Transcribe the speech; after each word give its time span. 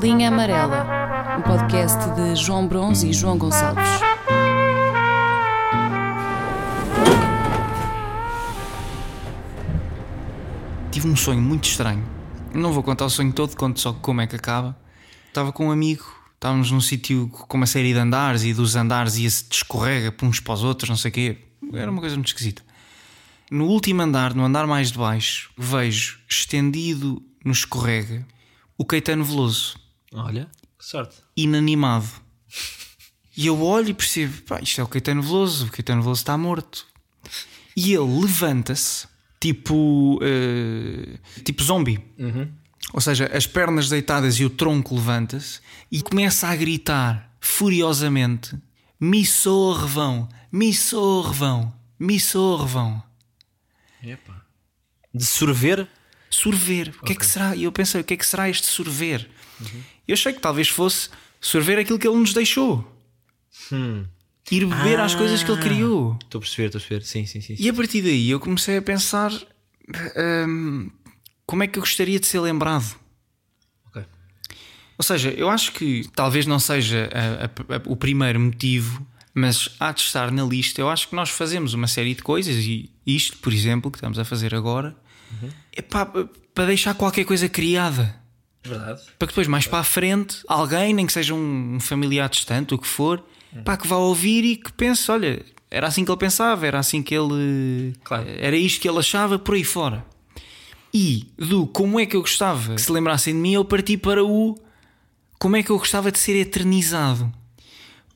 Linha 0.00 0.28
Amarela, 0.28 1.38
um 1.38 1.42
podcast 1.42 1.98
de 2.14 2.36
João 2.36 2.68
Bronze 2.68 3.08
e 3.08 3.12
João 3.12 3.36
Gonçalves. 3.36 3.84
Tive 10.92 11.08
um 11.08 11.16
sonho 11.16 11.42
muito 11.42 11.64
estranho. 11.64 12.04
Não 12.54 12.72
vou 12.72 12.82
contar 12.82 13.06
o 13.06 13.10
sonho 13.10 13.32
todo, 13.32 13.56
conto 13.56 13.80
só 13.80 13.92
como 13.92 14.20
é 14.20 14.26
que 14.26 14.36
acaba. 14.36 14.78
Estava 15.26 15.52
com 15.52 15.66
um 15.66 15.70
amigo, 15.72 16.04
estávamos 16.34 16.70
num 16.70 16.80
sítio 16.80 17.28
com 17.28 17.56
uma 17.56 17.66
série 17.66 17.92
de 17.92 17.98
andares 17.98 18.44
e 18.44 18.54
dos 18.54 18.76
andares 18.76 19.16
ia-se 19.16 19.48
descorrega 19.48 20.12
para 20.12 20.28
uns 20.28 20.38
para 20.38 20.54
os 20.54 20.62
outros, 20.62 20.88
não 20.88 20.96
sei 20.96 21.10
o 21.10 21.14
quê. 21.14 21.38
Era 21.72 21.90
uma 21.90 22.00
coisa 22.00 22.14
muito 22.14 22.28
esquisita. 22.28 22.62
No 23.50 23.64
último 23.64 24.00
andar, 24.00 24.32
no 24.32 24.44
andar 24.44 24.66
mais 24.66 24.92
de 24.92 24.98
baixo, 24.98 25.50
vejo 25.58 26.20
estendido 26.28 27.20
no 27.44 27.50
escorrega 27.50 28.24
o 28.80 28.84
Caetano 28.84 29.24
Veloso, 29.24 29.74
Olha, 30.14 30.50
que 30.78 30.84
sorte. 30.84 31.16
inanimado. 31.36 32.08
E 33.36 33.46
eu 33.46 33.62
olho 33.62 33.90
e 33.90 33.94
percebo: 33.94 34.42
pá, 34.42 34.60
isto 34.60 34.80
é 34.80 34.84
o 34.84 34.88
Caetano 34.88 35.22
Veloso, 35.22 35.66
o 35.66 35.70
Caetano 35.70 36.02
Veloso 36.02 36.20
está 36.20 36.36
morto. 36.36 36.86
E 37.76 37.92
ele 37.92 38.20
levanta-se, 38.20 39.06
tipo. 39.40 40.18
eh, 40.22 41.18
tipo 41.44 41.62
zombie. 41.62 42.02
Ou 42.92 43.00
seja, 43.00 43.26
as 43.36 43.46
pernas 43.46 43.88
deitadas 43.88 44.36
e 44.40 44.44
o 44.44 44.50
tronco 44.50 44.94
levanta-se 44.94 45.60
e 45.92 46.02
começa 46.02 46.48
a 46.48 46.56
gritar 46.56 47.36
furiosamente: 47.40 48.56
Me 48.98 49.24
sorvão, 49.24 50.28
me 50.50 50.72
sorvão, 50.74 51.72
me 51.98 52.18
sorvão. 52.18 53.02
Epa. 54.02 54.44
De 55.14 55.24
sorver? 55.24 55.88
Sorver, 56.30 56.94
o 57.02 57.04
que 57.06 57.12
é 57.12 57.16
que 57.16 57.24
será? 57.26 57.56
E 57.56 57.64
eu 57.64 57.72
pensei: 57.72 58.00
o 58.00 58.04
que 58.04 58.14
é 58.14 58.16
que 58.16 58.26
será 58.26 58.48
este 58.48 58.66
sorver? 58.66 59.28
Eu 60.06 60.14
achei 60.14 60.32
que 60.32 60.40
talvez 60.40 60.68
fosse 60.68 61.08
sorver 61.40 61.78
aquilo 61.78 61.98
que 61.98 62.06
ele 62.06 62.16
nos 62.16 62.32
deixou. 62.32 62.86
Ir 64.50 64.64
beber 64.66 64.98
às 65.00 65.14
coisas 65.14 65.42
que 65.42 65.50
ele 65.50 65.60
criou. 65.60 66.18
Estou 66.22 66.38
a 66.38 66.40
perceber, 66.42 66.66
estou 66.66 66.78
a 66.78 66.80
perceber. 66.82 67.04
Sim, 67.04 67.26
sim, 67.26 67.40
sim. 67.40 67.56
E 67.58 67.68
a 67.68 67.72
partir 67.74 68.00
daí 68.02 68.30
eu 68.30 68.40
comecei 68.40 68.76
a 68.78 68.82
pensar 68.82 69.30
hum, 70.48 70.90
como 71.46 71.62
é 71.62 71.66
que 71.66 71.78
eu 71.78 71.82
gostaria 71.82 72.18
de 72.18 72.26
ser 72.26 72.40
lembrado. 72.40 72.96
Ok. 73.86 74.02
Ou 74.96 75.04
seja, 75.04 75.30
eu 75.30 75.48
acho 75.50 75.72
que 75.72 76.08
talvez 76.14 76.46
não 76.46 76.58
seja 76.58 77.10
a- 77.12 77.44
a- 77.44 77.76
a- 77.76 77.82
o 77.86 77.96
primeiro 77.96 78.40
motivo, 78.40 79.06
mas 79.34 79.68
há 79.78 79.92
de 79.92 80.00
estar 80.00 80.30
na 80.30 80.44
lista. 80.44 80.80
Eu 80.80 80.88
acho 80.88 81.08
que 81.08 81.14
nós 81.14 81.28
fazemos 81.30 81.74
uma 81.74 81.86
série 81.86 82.14
de 82.14 82.22
coisas 82.22 82.56
e 82.64 82.90
isto, 83.06 83.36
por 83.38 83.52
exemplo, 83.52 83.90
que 83.90 83.98
estamos 83.98 84.18
a 84.18 84.24
fazer 84.24 84.54
agora, 84.54 84.96
é 85.72 85.82
pá, 85.82 86.06
para 86.06 86.66
deixar 86.66 86.94
qualquer 86.94 87.24
coisa 87.24 87.48
criada. 87.48 88.14
Verdade. 88.64 89.02
Para 89.18 89.26
que 89.28 89.32
depois, 89.32 89.46
mais 89.46 89.66
para 89.66 89.78
a 89.78 89.84
frente, 89.84 90.38
alguém, 90.46 90.92
nem 90.92 91.06
que 91.06 91.12
seja 91.12 91.34
um 91.34 91.78
familiar 91.80 92.28
distante, 92.28 92.74
o 92.74 92.78
que 92.78 92.86
for, 92.86 93.24
pá, 93.64 93.76
que 93.76 93.86
vá 93.86 93.96
ouvir 93.96 94.44
e 94.44 94.56
que 94.56 94.72
pense: 94.72 95.10
olha, 95.10 95.44
era 95.70 95.86
assim 95.86 96.04
que 96.04 96.10
ele 96.10 96.18
pensava, 96.18 96.66
era 96.66 96.78
assim 96.78 97.02
que 97.02 97.14
ele. 97.14 97.94
Claro. 98.02 98.26
Era 98.26 98.56
isto 98.56 98.80
que 98.80 98.88
ele 98.88 98.98
achava 98.98 99.38
por 99.38 99.54
aí 99.54 99.64
fora. 99.64 100.04
E 100.92 101.26
do 101.36 101.66
como 101.66 102.00
é 102.00 102.06
que 102.06 102.16
eu 102.16 102.20
gostava 102.20 102.74
que 102.74 102.80
se 102.80 102.90
lembrassem 102.90 103.34
de 103.34 103.40
mim, 103.40 103.52
eu 103.52 103.64
parti 103.64 103.96
para 103.96 104.24
o 104.24 104.58
como 105.38 105.56
é 105.56 105.62
que 105.62 105.70
eu 105.70 105.78
gostava 105.78 106.10
de 106.10 106.18
ser 106.18 106.36
eternizado. 106.36 107.32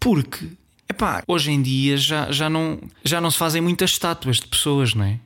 Porque, 0.01 0.49
epá, 0.89 1.23
hoje 1.29 1.53
em 1.53 1.63
dia 1.63 1.97
já, 1.97 2.33
já, 2.33 2.51
não, 2.51 2.81
já 3.05 3.21
não 3.21 3.31
se 3.31 3.39
fazem 3.39 3.63
muitas 3.63 3.91
estátuas 3.91 4.39
de 4.39 4.47
pessoas, 4.47 4.95
não 4.95 5.05
é? 5.05 5.21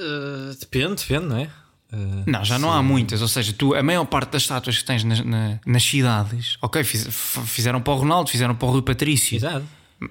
Uh, 0.00 0.54
depende, 0.60 0.96
depende, 0.96 1.26
não 1.26 1.36
é? 1.38 1.44
Uh, 1.92 2.24
Não, 2.26 2.44
já 2.44 2.58
não 2.58 2.72
há 2.72 2.82
muitas. 2.82 3.22
Ou 3.22 3.28
seja, 3.28 3.52
tu, 3.52 3.74
a 3.74 3.82
maior 3.82 4.04
parte 4.04 4.30
das 4.32 4.42
estátuas 4.42 4.76
que 4.78 4.84
tens 4.84 5.04
nas, 5.04 5.20
na- 5.24 5.58
nas 5.64 5.82
cidades, 5.82 6.58
ok, 6.60 6.82
fiz- 6.84 7.06
fizeram 7.46 7.80
para 7.80 7.92
o 7.92 7.96
Ronaldo, 7.96 8.28
fizeram 8.30 8.54
para 8.54 8.66
o 8.68 8.70
Rui 8.72 8.82
Patrício. 8.82 9.36
Exato. 9.36 9.64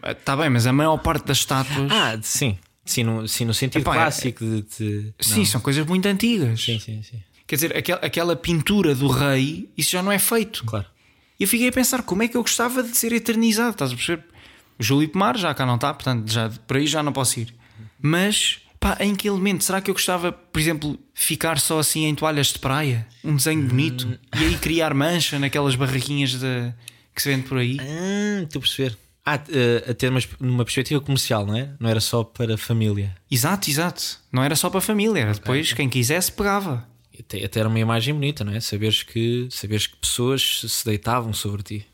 Está 0.04 0.36
bem, 0.36 0.50
mas 0.50 0.66
a 0.66 0.74
maior 0.74 0.98
parte 0.98 1.26
das 1.28 1.38
estátuas. 1.38 1.92
Ah, 1.92 2.18
sim. 2.22 2.58
Sim, 2.84 3.04
no, 3.04 3.28
sim, 3.28 3.46
no 3.46 3.54
sentido 3.54 3.82
Epá, 3.82 3.94
é- 3.96 3.98
clássico 3.98 4.44
de. 4.46 4.62
de- 4.62 5.14
sim, 5.20 5.40
não. 5.40 5.46
são 5.46 5.62
coisas 5.62 5.86
muito 5.86 6.08
antigas. 6.08 6.64
Sim, 6.64 6.80
sim, 6.80 7.04
sim. 7.04 7.22
Quer 7.46 7.56
dizer, 7.56 7.78
aquel- 7.78 8.00
aquela 8.02 8.36
pintura 8.36 8.96
do 8.96 9.08
rei, 9.08 9.70
isso 9.78 9.92
já 9.92 10.02
não 10.02 10.12
é 10.12 10.18
feito. 10.18 10.64
Claro. 10.66 10.86
E 11.40 11.44
eu 11.44 11.48
fiquei 11.48 11.68
a 11.68 11.72
pensar 11.72 12.02
como 12.02 12.24
é 12.24 12.28
que 12.28 12.38
eu 12.38 12.42
gostava 12.42 12.82
de 12.82 12.96
ser 12.98 13.12
eternizado. 13.12 13.72
Estás 13.72 13.92
a 13.92 13.96
perceber? 13.96 14.24
O 14.80 14.84
Júlio 14.84 15.08
Pomar 15.10 15.38
já 15.38 15.54
cá 15.54 15.66
não 15.66 15.76
está, 15.76 15.94
portanto, 15.94 16.32
já, 16.32 16.50
por 16.66 16.78
aí 16.78 16.88
já 16.88 17.04
não 17.04 17.12
posso 17.14 17.40
ir. 17.40 17.54
Mas, 18.02 18.60
pá, 18.86 18.98
em 19.00 19.16
que 19.16 19.28
elemento? 19.28 19.64
Será 19.64 19.82
que 19.82 19.90
eu 19.90 19.96
gostava, 19.96 20.32
por 20.32 20.60
exemplo, 20.60 21.00
ficar 21.12 21.60
só 21.60 21.80
assim 21.80 22.06
em 22.06 22.14
toalhas 22.14 22.48
de 22.48 22.60
praia? 22.60 23.08
Um 23.24 23.36
desenho 23.36 23.64
bonito? 23.64 24.20
E 24.36 24.46
aí 24.46 24.58
criar 24.60 24.94
mancha 24.94 25.40
naquelas 25.40 25.76
barraquinhas 25.76 26.34
de, 26.34 26.72
que 27.16 27.22
se 27.22 27.30
vende 27.30 27.48
por 27.48 27.58
aí? 27.58 27.78
Ah, 27.80 28.44
estou 28.44 28.60
a 28.60 28.62
perceber. 28.62 28.96
Ah, 29.26 29.38
uh, 29.38 29.90
a 29.90 29.94
ter 29.96 30.10
uma, 30.10 30.20
uma 30.40 30.64
perspectiva 30.64 31.02
comercial, 31.02 31.48
não 31.48 31.58
é? 31.58 31.72
Não 31.80 31.90
era 31.90 32.00
só 32.00 32.24
para 32.24 32.54
a 32.54 32.58
família. 32.58 33.16
Exato, 33.30 33.72
exato. 33.72 34.20
Não 34.32 34.44
era 34.44 34.56
só 34.56 34.70
para 34.70 34.78
a 34.78 34.82
família, 34.82 35.20
era 35.20 35.34
depois 35.34 35.74
quem 35.74 35.90
quisesse 35.90 36.32
pegava. 36.32 36.88
Até, 37.20 37.44
até 37.44 37.62
era 37.62 37.70
uma 37.70 37.80
imagem 37.80 38.14
bonita, 38.14 38.44
não 38.44 38.54
é? 38.54 38.60
Saberes 38.60 39.02
que, 39.02 39.48
saberes 39.50 39.88
que 39.88 39.96
pessoas 39.96 40.62
se 40.68 40.86
deitavam 40.86 41.34
sobre 41.34 41.64
ti. 41.64 41.88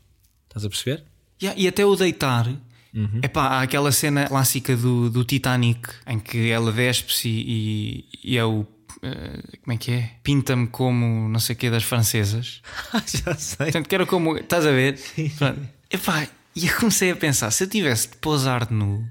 Estás 0.46 0.66
a 0.66 0.68
perceber? 0.68 1.04
Yeah, 1.42 1.58
e 1.58 1.66
até 1.66 1.86
o 1.86 1.96
deitar. 1.96 2.52
Epá, 3.22 3.46
há 3.46 3.62
aquela 3.62 3.90
cena 3.90 4.26
clássica 4.28 4.76
do, 4.76 5.08
do 5.08 5.24
Titanic 5.24 5.88
em 6.06 6.18
que 6.18 6.50
ela 6.50 6.70
despe-se 6.70 7.28
e, 7.28 8.08
e 8.22 8.36
é 8.36 8.44
o. 8.44 8.66
eh, 9.02 9.40
como 9.62 9.72
é 9.74 9.76
que 9.78 9.90
é? 9.92 10.10
Pinta-me 10.22 10.66
como 10.66 11.28
não 11.28 11.40
sei 11.40 11.54
o 11.54 11.58
que 11.58 11.70
das 11.70 11.82
francesas. 11.84 12.60
Já 13.24 13.34
sei. 13.34 13.56
Portanto, 13.66 13.88
que 13.88 13.94
era 13.94 14.04
como. 14.06 14.36
Estás 14.36 14.66
a 14.66 14.70
ver? 14.70 15.00
Epá, 15.90 16.26
e 16.54 16.66
eu 16.66 16.74
comecei 16.76 17.10
a 17.10 17.16
pensar: 17.16 17.50
se 17.50 17.64
eu 17.64 17.68
tivesse 17.68 18.08
de 18.10 18.16
pousar 18.18 18.66
de 18.66 18.74
nu, 18.74 19.08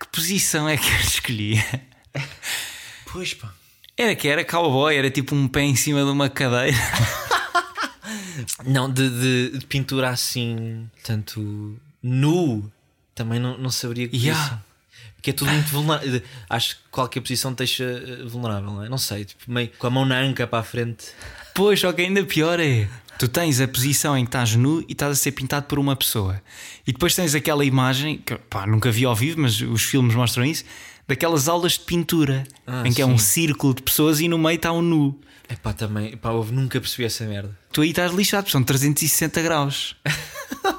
que 0.00 0.08
posição 0.08 0.68
é 0.68 0.76
que 0.76 0.88
eu 0.88 0.96
escolhia? 1.00 1.64
Pois 3.12 3.34
pá. 3.34 3.52
Era 3.96 4.14
que 4.16 4.26
era 4.28 4.44
cowboy, 4.44 4.94
era 4.94 5.10
tipo 5.10 5.34
um 5.34 5.46
pé 5.48 5.62
em 5.62 5.76
cima 5.76 6.00
de 6.04 6.10
uma 6.10 6.28
cadeira. 6.28 6.76
Não, 8.66 8.90
de, 8.92 9.08
de- 9.08 9.58
de 9.58 9.66
pintura 9.66 10.10
assim, 10.10 10.88
tanto 11.02 11.78
nu, 12.02 12.70
também 13.16 13.40
não, 13.40 13.58
não 13.58 13.70
saberia 13.70 14.06
que 14.06 14.16
Yeah. 14.16 14.38
posição. 14.40 14.64
Porque 15.16 15.30
é 15.30 15.32
tudo 15.32 15.50
muito 15.50 15.68
vulnerável. 15.70 16.22
Acho 16.48 16.76
que 16.76 16.82
qualquer 16.90 17.20
posição 17.20 17.52
te 17.52 17.58
deixa 17.58 17.82
eh, 17.84 18.24
vulnerável, 18.26 18.70
não 18.70 18.84
é? 18.84 18.88
Não 18.88 18.98
sei, 18.98 19.24
tipo, 19.24 19.50
meio 19.50 19.70
com 19.76 19.86
a 19.88 19.90
mão 19.90 20.04
na 20.04 20.20
anca 20.20 20.46
para 20.46 20.60
a 20.60 20.62
frente. 20.62 21.06
Pois, 21.54 21.80
só 21.80 21.92
que 21.92 22.02
ainda 22.02 22.22
pior 22.24 22.60
é. 22.60 22.86
Tu 23.18 23.26
tens 23.26 23.60
a 23.60 23.66
posição 23.66 24.16
em 24.16 24.24
que 24.24 24.28
estás 24.28 24.54
nu 24.54 24.84
e 24.86 24.92
estás 24.92 25.10
a 25.12 25.14
ser 25.16 25.32
pintado 25.32 25.66
por 25.66 25.78
uma 25.78 25.96
pessoa. 25.96 26.40
E 26.86 26.92
depois 26.92 27.14
tens 27.16 27.34
aquela 27.34 27.64
imagem, 27.64 28.18
que 28.18 28.36
pá, 28.36 28.66
nunca 28.66 28.90
vi 28.92 29.04
ao 29.06 29.16
vivo, 29.16 29.40
mas 29.40 29.58
os 29.60 29.82
filmes 29.82 30.14
mostram 30.14 30.44
isso, 30.44 30.64
daquelas 31.08 31.48
aulas 31.48 31.72
de 31.72 31.80
pintura, 31.80 32.44
Ah, 32.66 32.82
em 32.86 32.92
que 32.92 33.00
é 33.00 33.06
um 33.06 33.16
sim. 33.18 33.24
círculo 33.24 33.74
de 33.74 33.82
pessoas 33.82 34.20
e 34.20 34.28
no 34.28 34.36
meio 34.38 34.56
está 34.56 34.70
um 34.70 34.82
nu. 34.82 35.18
É 35.48 35.56
pá, 35.56 35.72
também, 35.72 36.14
pá, 36.16 36.30
eu 36.30 36.44
nunca 36.44 36.78
percebi 36.78 37.04
essa 37.04 37.24
merda. 37.24 37.56
Tu 37.72 37.80
aí 37.80 37.90
estás 37.90 38.12
lixado, 38.12 38.50
são 38.50 38.62
360 38.62 39.40
graus. 39.42 39.96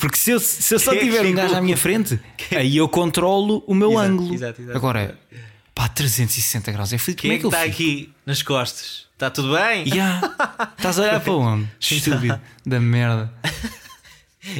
Porque 0.00 0.16
se 0.16 0.30
eu, 0.30 0.40
se 0.40 0.74
eu 0.74 0.78
só 0.78 0.92
é 0.92 0.96
que 0.96 1.04
tiver 1.04 1.22
um 1.26 1.34
gajo 1.34 1.54
à 1.54 1.60
minha 1.60 1.76
frente, 1.76 2.18
aí 2.56 2.76
eu 2.76 2.88
controlo 2.88 3.62
o 3.66 3.74
meu 3.74 3.92
Exato, 3.92 4.08
ângulo. 4.08 4.34
exato, 4.34 4.62
exato. 4.62 4.76
Agora, 4.76 5.18
pá, 5.74 5.88
360 5.88 6.72
graus 6.72 6.92
é 6.92 6.98
fodido. 6.98 7.22
Como 7.22 7.32
é 7.32 7.36
é 7.36 7.38
que 7.38 7.44
eu 7.46 7.50
está 7.50 7.60
fico? 7.62 7.72
aqui 7.74 8.12
nas 8.26 8.42
costas? 8.42 9.06
Está 9.14 9.30
tudo 9.30 9.52
bem? 9.54 9.84
Estás 10.76 10.98
a 10.98 11.02
olhar 11.02 11.20
para 11.20 11.32
onde? 11.34 11.68
Estúpido 11.80 12.40
da 12.66 12.80
merda. 12.80 13.32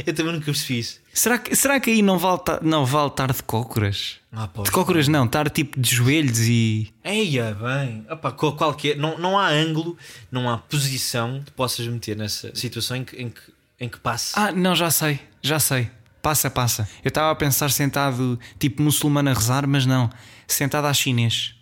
Eu 0.06 0.14
também 0.14 0.32
nunca 0.34 0.44
percebi 0.44 0.78
isso. 0.78 1.00
Será 1.12 1.38
que, 1.38 1.56
será 1.56 1.80
que 1.80 1.90
aí 1.90 2.02
não 2.02 2.16
vale, 2.16 2.40
não 2.62 2.86
vale 2.86 3.08
estar 3.08 3.32
de 3.32 3.42
cócoras? 3.42 4.18
Ah, 4.30 4.46
pá, 4.46 4.62
De 4.62 4.70
cócoras 4.70 5.08
não, 5.08 5.24
estar 5.24 5.50
tipo 5.50 5.78
de 5.80 5.96
joelhos 5.96 6.38
e. 6.38 6.88
Eia, 7.02 7.52
bem. 7.60 8.06
Opa, 8.08 8.30
qual- 8.30 8.54
qualquer, 8.56 8.96
não, 8.96 9.18
não 9.18 9.36
há 9.36 9.48
ângulo, 9.48 9.98
não 10.30 10.48
há 10.48 10.56
posição 10.56 11.42
que 11.44 11.50
possas 11.50 11.84
meter 11.88 12.16
nessa 12.16 12.54
situação 12.54 12.96
em 12.98 13.04
que, 13.04 13.16
em 13.20 13.28
que, 13.28 13.40
em 13.82 13.88
que 13.88 13.98
passe. 13.98 14.32
Ah, 14.36 14.52
não, 14.52 14.74
já 14.74 14.90
sei, 14.90 15.20
já 15.42 15.58
sei. 15.58 15.90
Passa, 16.22 16.48
passa. 16.48 16.88
Eu 17.02 17.08
estava 17.08 17.32
a 17.32 17.34
pensar 17.34 17.70
sentado 17.70 18.38
tipo 18.58 18.80
muçulmano 18.80 19.28
a 19.28 19.34
rezar, 19.34 19.66
mas 19.66 19.84
não. 19.84 20.08
Sentado 20.46 20.86
à 20.86 20.94
chinês. 20.94 21.56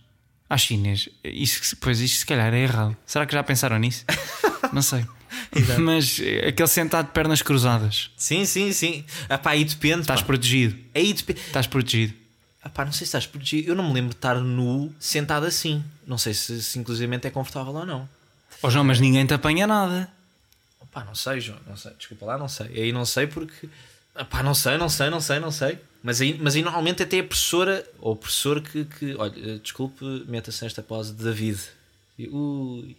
À 0.49 0.59
chinês. 0.59 1.09
Isso, 1.25 1.77
pois 1.79 2.01
isto 2.01 2.19
se 2.19 2.27
calhar 2.27 2.53
é 2.53 2.61
errado. 2.61 2.95
Será 3.07 3.25
que 3.25 3.33
já 3.33 3.43
pensaram 3.43 3.79
nisso? 3.79 4.05
não 4.71 4.83
sei. 4.83 5.07
mas 5.79 6.21
eh, 6.21 6.49
aquele 6.49 6.69
sentado 6.69 7.07
de 7.07 7.13
pernas 7.13 7.41
cruzadas. 7.41 8.11
Sim, 8.19 8.45
sim, 8.45 8.71
sim. 8.73 9.05
Ah, 9.29 9.39
pá, 9.39 9.53
aí 9.53 9.65
depende. 9.65 10.03
Estás 10.03 10.21
pá. 10.21 10.27
protegido. 10.27 10.77
Aí 10.95 11.15
depende. 11.15 11.41
Estás 11.41 11.67
protegido. 11.67 12.13
Ah, 12.63 12.69
pá, 12.69 12.85
não 12.85 12.93
sei 12.93 12.99
se 12.99 13.05
estás 13.05 13.27
protegido. 13.27 13.71
Eu 13.71 13.75
não 13.75 13.89
me 13.89 13.95
lembro 13.95 14.11
de 14.11 14.17
estar 14.17 14.35
nu, 14.35 14.95
sentado 15.01 15.47
assim. 15.47 15.83
Não 16.07 16.19
sei 16.19 16.35
se, 16.35 16.63
se 16.63 16.79
inclusivamente 16.79 17.27
é 17.27 17.31
confortável 17.31 17.73
ou 17.73 17.87
não. 17.87 18.07
Oh 18.63 18.69
João, 18.69 18.85
mas 18.85 19.01
ninguém 19.01 19.25
te 19.25 19.33
apanha 19.33 19.67
nada. 19.67 20.13
Pá, 20.93 21.05
não 21.05 21.15
sei, 21.15 21.41
João. 21.41 21.59
Não 21.67 21.77
sei. 21.77 21.93
Desculpa 21.97 22.27
lá, 22.27 22.39
não 22.39 22.49
sei. 22.49 22.67
Aí 22.83 22.93
não 22.93 23.05
sei 23.05 23.27
porque. 23.27 23.69
Pá, 24.29 24.43
não 24.43 24.55
sei, 24.55 24.77
não 24.77 24.89
sei, 24.89 25.11
não 25.11 25.21
sei, 25.21 25.39
não 25.39 25.51
sei. 25.51 25.79
Mas 26.03 26.21
aí, 26.21 26.39
mas 26.41 26.57
aí 26.57 26.63
normalmente 26.63 27.03
até 27.03 27.21
a 27.21 27.25
professora 27.25 27.87
ou 28.01 28.15
o 28.15 28.17
professor 28.17 28.61
que, 28.63 28.85
que 28.85 29.15
olha, 29.17 29.35
eh, 29.37 29.59
desculpe, 29.63 30.05
meta-se 30.27 30.65
nesta 30.65 30.83
pose 30.83 31.13
de 31.13 31.23
David. 31.23 31.61
Ui, 32.19 32.97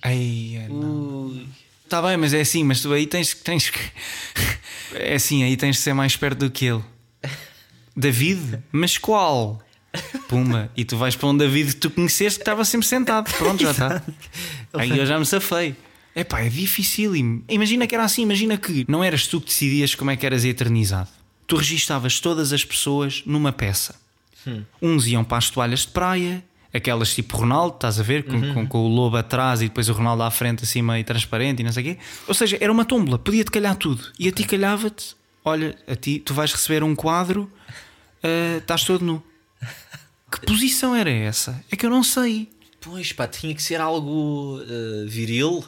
não. 0.69 1.25
ui. 1.27 1.47
Está 1.83 2.01
bem, 2.01 2.15
mas 2.15 2.33
é 2.33 2.41
assim, 2.41 2.63
mas 2.63 2.81
tu 2.81 2.93
aí 2.93 3.05
tens, 3.05 3.33
tens 3.33 3.69
que. 3.69 3.79
É 4.93 5.15
assim, 5.15 5.41
aí 5.41 5.55
tens 5.55 5.77
de 5.77 5.81
ser 5.83 5.93
mais 5.93 6.17
perto 6.17 6.39
do 6.39 6.51
que 6.51 6.65
ele. 6.65 6.83
David? 7.95 8.59
Mas 8.73 8.97
qual? 8.97 9.61
Puma. 10.27 10.69
E 10.75 10.83
tu 10.83 10.97
vais 10.97 11.15
para 11.15 11.29
um 11.29 11.37
David 11.37 11.75
que 11.75 11.79
tu 11.79 11.89
conheceste 11.89 12.39
que 12.39 12.41
estava 12.41 12.65
sempre 12.65 12.85
sentado. 12.85 13.31
Pronto, 13.37 13.63
já 13.63 13.71
está. 13.71 14.03
Aí 14.73 14.97
eu 14.97 15.05
já 15.05 15.17
me 15.17 15.25
safei. 15.25 15.77
É 16.13 16.23
pá, 16.23 16.41
é 16.41 16.49
dificílimo. 16.49 17.43
Imagina 17.47 17.87
que 17.87 17.95
era 17.95 18.03
assim, 18.03 18.23
imagina 18.23 18.57
que 18.57 18.85
não 18.87 19.03
eras 19.03 19.27
tu 19.27 19.39
que 19.39 19.47
decidias 19.47 19.95
como 19.95 20.11
é 20.11 20.17
que 20.17 20.25
eras 20.25 20.43
eternizado. 20.43 21.09
Tu 21.47 21.55
registavas 21.55 22.19
todas 22.19 22.51
as 22.53 22.63
pessoas 22.65 23.23
numa 23.25 23.51
peça. 23.51 23.95
Uns 24.81 25.07
iam 25.07 25.23
para 25.23 25.37
as 25.37 25.49
toalhas 25.49 25.81
de 25.81 25.89
praia, 25.89 26.43
aquelas 26.73 27.13
tipo 27.13 27.37
Ronaldo, 27.37 27.75
estás 27.75 27.99
a 27.99 28.03
ver? 28.03 28.23
Com, 28.23 28.53
com, 28.53 28.67
com 28.67 28.77
o 28.79 28.87
lobo 28.87 29.17
atrás 29.17 29.61
e 29.61 29.65
depois 29.67 29.87
o 29.87 29.93
Ronaldo 29.93 30.23
à 30.23 30.31
frente, 30.31 30.63
assim 30.63 30.81
meio 30.81 31.03
transparente 31.03 31.59
e 31.59 31.63
não 31.63 31.71
sei 31.71 31.83
o 31.83 31.85
quê. 31.87 32.01
Ou 32.27 32.33
seja, 32.33 32.57
era 32.59 32.71
uma 32.71 32.85
tómbola, 32.85 33.19
podia-te 33.19 33.51
calhar 33.51 33.75
tudo. 33.75 34.11
E 34.17 34.27
a 34.27 34.31
ti 34.31 34.43
calhava-te: 34.43 35.15
olha, 35.45 35.77
a 35.87 35.95
ti 35.95 36.19
tu 36.19 36.33
vais 36.33 36.51
receber 36.51 36.83
um 36.83 36.95
quadro, 36.95 37.51
ah, 38.23 38.57
estás 38.57 38.83
todo 38.83 39.05
nu. 39.05 39.23
Que 40.31 40.45
posição 40.45 40.95
era 40.95 41.09
essa? 41.09 41.63
É 41.69 41.75
que 41.75 41.85
eu 41.85 41.89
não 41.89 42.03
sei. 42.03 42.49
Pois 42.79 43.11
pá, 43.11 43.27
tinha 43.27 43.53
que 43.53 43.61
ser 43.61 43.79
algo 43.81 44.59
eh, 44.63 45.05
viril. 45.07 45.63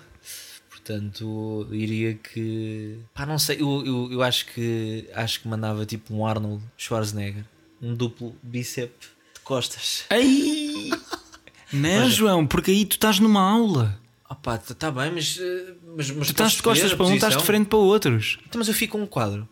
Portanto, 0.85 1.65
diria 1.71 2.13
que. 2.15 2.99
Pá, 3.13 3.25
não 3.25 3.39
sei. 3.39 3.61
Eu, 3.61 3.85
eu, 3.85 4.11
eu 4.11 4.21
acho 4.21 4.45
que 4.47 5.07
acho 5.15 5.39
que 5.41 5.47
mandava 5.47 5.85
tipo 5.85 6.13
um 6.13 6.25
Arnold 6.27 6.61
Schwarzenegger. 6.77 7.45
Um 7.81 7.95
duplo 7.95 8.35
bíceps 8.43 9.09
de 9.33 9.39
costas. 9.41 10.03
Ai! 10.09 10.89
Não, 11.71 12.07
João, 12.07 12.45
porque 12.45 12.69
aí 12.69 12.85
tu 12.85 12.93
estás 12.93 13.17
numa 13.19 13.41
aula. 13.41 13.99
Ah 14.29 14.35
pá, 14.35 14.57
tá 14.59 14.75
tá 14.75 14.91
bem, 14.91 15.11
mas. 15.11 15.39
eh, 15.41 15.73
mas, 15.95 16.11
mas 16.11 16.27
Tu 16.27 16.31
estás 16.31 16.51
de 16.51 16.61
costas 16.61 16.93
para 16.93 17.05
um, 17.07 17.15
estás 17.15 17.35
de 17.37 17.43
frente 17.43 17.65
para 17.67 17.79
outros. 17.79 18.37
Então, 18.47 18.59
mas 18.59 18.67
eu 18.67 18.73
fico 18.75 18.97
com 18.97 19.03
um 19.03 19.07
quadro. 19.07 19.47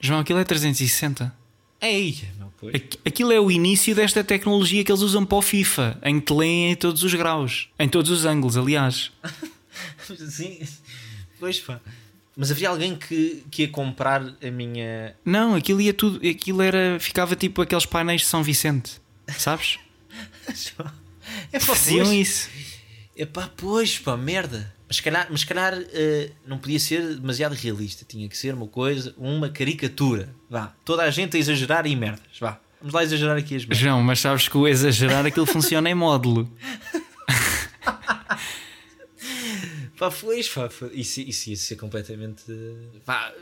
João, 0.00 0.20
aquilo 0.20 0.40
é 0.40 0.44
360. 0.44 1.34
Ei, 1.80 2.18
meu, 2.38 2.52
pois. 2.58 2.74
Aqu- 2.74 2.98
Aquilo 3.06 3.32
é 3.32 3.40
o 3.40 3.50
início 3.50 3.94
desta 3.94 4.22
tecnologia 4.22 4.84
que 4.84 4.90
eles 4.92 5.00
usam 5.02 5.24
para 5.24 5.38
o 5.38 5.42
FIFA, 5.42 5.98
em 6.02 6.20
que 6.20 6.26
te 6.26 6.32
leem 6.34 6.72
em 6.72 6.76
todos 6.76 7.02
os 7.02 7.14
graus, 7.14 7.68
em 7.78 7.88
todos 7.88 8.10
os 8.10 8.24
ângulos, 8.26 8.56
aliás. 8.56 9.10
Sim, 10.30 10.60
pois 11.38 11.60
pá. 11.60 11.80
Mas 12.36 12.50
havia 12.50 12.70
alguém 12.70 12.96
que, 12.96 13.44
que 13.50 13.62
ia 13.62 13.68
comprar 13.68 14.22
a 14.22 14.50
minha. 14.50 15.14
Não, 15.24 15.54
aquilo 15.54 15.80
ia 15.80 15.92
tudo, 15.92 16.26
aquilo 16.26 16.62
era, 16.62 16.98
ficava 16.98 17.36
tipo 17.36 17.60
aqueles 17.60 17.84
painéis 17.84 18.22
de 18.22 18.26
São 18.26 18.42
Vicente, 18.42 19.00
sabes? 19.36 19.78
É 21.52 21.58
pá, 21.58 21.66
Faziam 21.66 22.06
pois. 22.06 22.18
isso. 22.18 22.50
É 23.16 23.24
pá, 23.24 23.48
pois 23.56 23.98
pá, 23.98 24.16
merda. 24.16 24.72
Mas 24.88 24.96
se 24.96 25.02
calhar, 25.02 25.26
mas 25.30 25.44
calhar 25.44 25.72
eh, 25.92 26.30
não 26.46 26.58
podia 26.58 26.78
ser 26.78 27.14
demasiado 27.16 27.54
realista. 27.54 28.04
Tinha 28.06 28.28
que 28.28 28.36
ser 28.36 28.54
uma 28.54 28.66
coisa, 28.66 29.14
uma 29.16 29.48
caricatura. 29.48 30.34
Vá, 30.50 30.74
toda 30.84 31.02
a 31.02 31.10
gente 31.10 31.36
a 31.36 31.40
exagerar 31.40 31.86
e 31.86 31.96
merdas. 31.96 32.38
Vá, 32.38 32.58
vamos 32.80 32.92
lá 32.92 33.02
exagerar 33.02 33.36
aqui 33.36 33.56
as 33.56 33.62
merdas. 33.62 33.78
João, 33.78 34.02
mas 34.02 34.20
sabes 34.20 34.48
que 34.48 34.56
o 34.56 34.68
exagerar 34.68 35.24
aquilo 35.24 35.46
funciona 35.46 35.88
em 35.88 35.94
módulo. 35.94 36.50
Pá, 40.02 40.10
pois 40.20 40.48
pá, 40.48 40.68
isso, 40.92 41.20
isso 41.20 41.50
ia 41.50 41.56
ser 41.56 41.76
completamente. 41.76 42.42
Vá, 43.06 43.32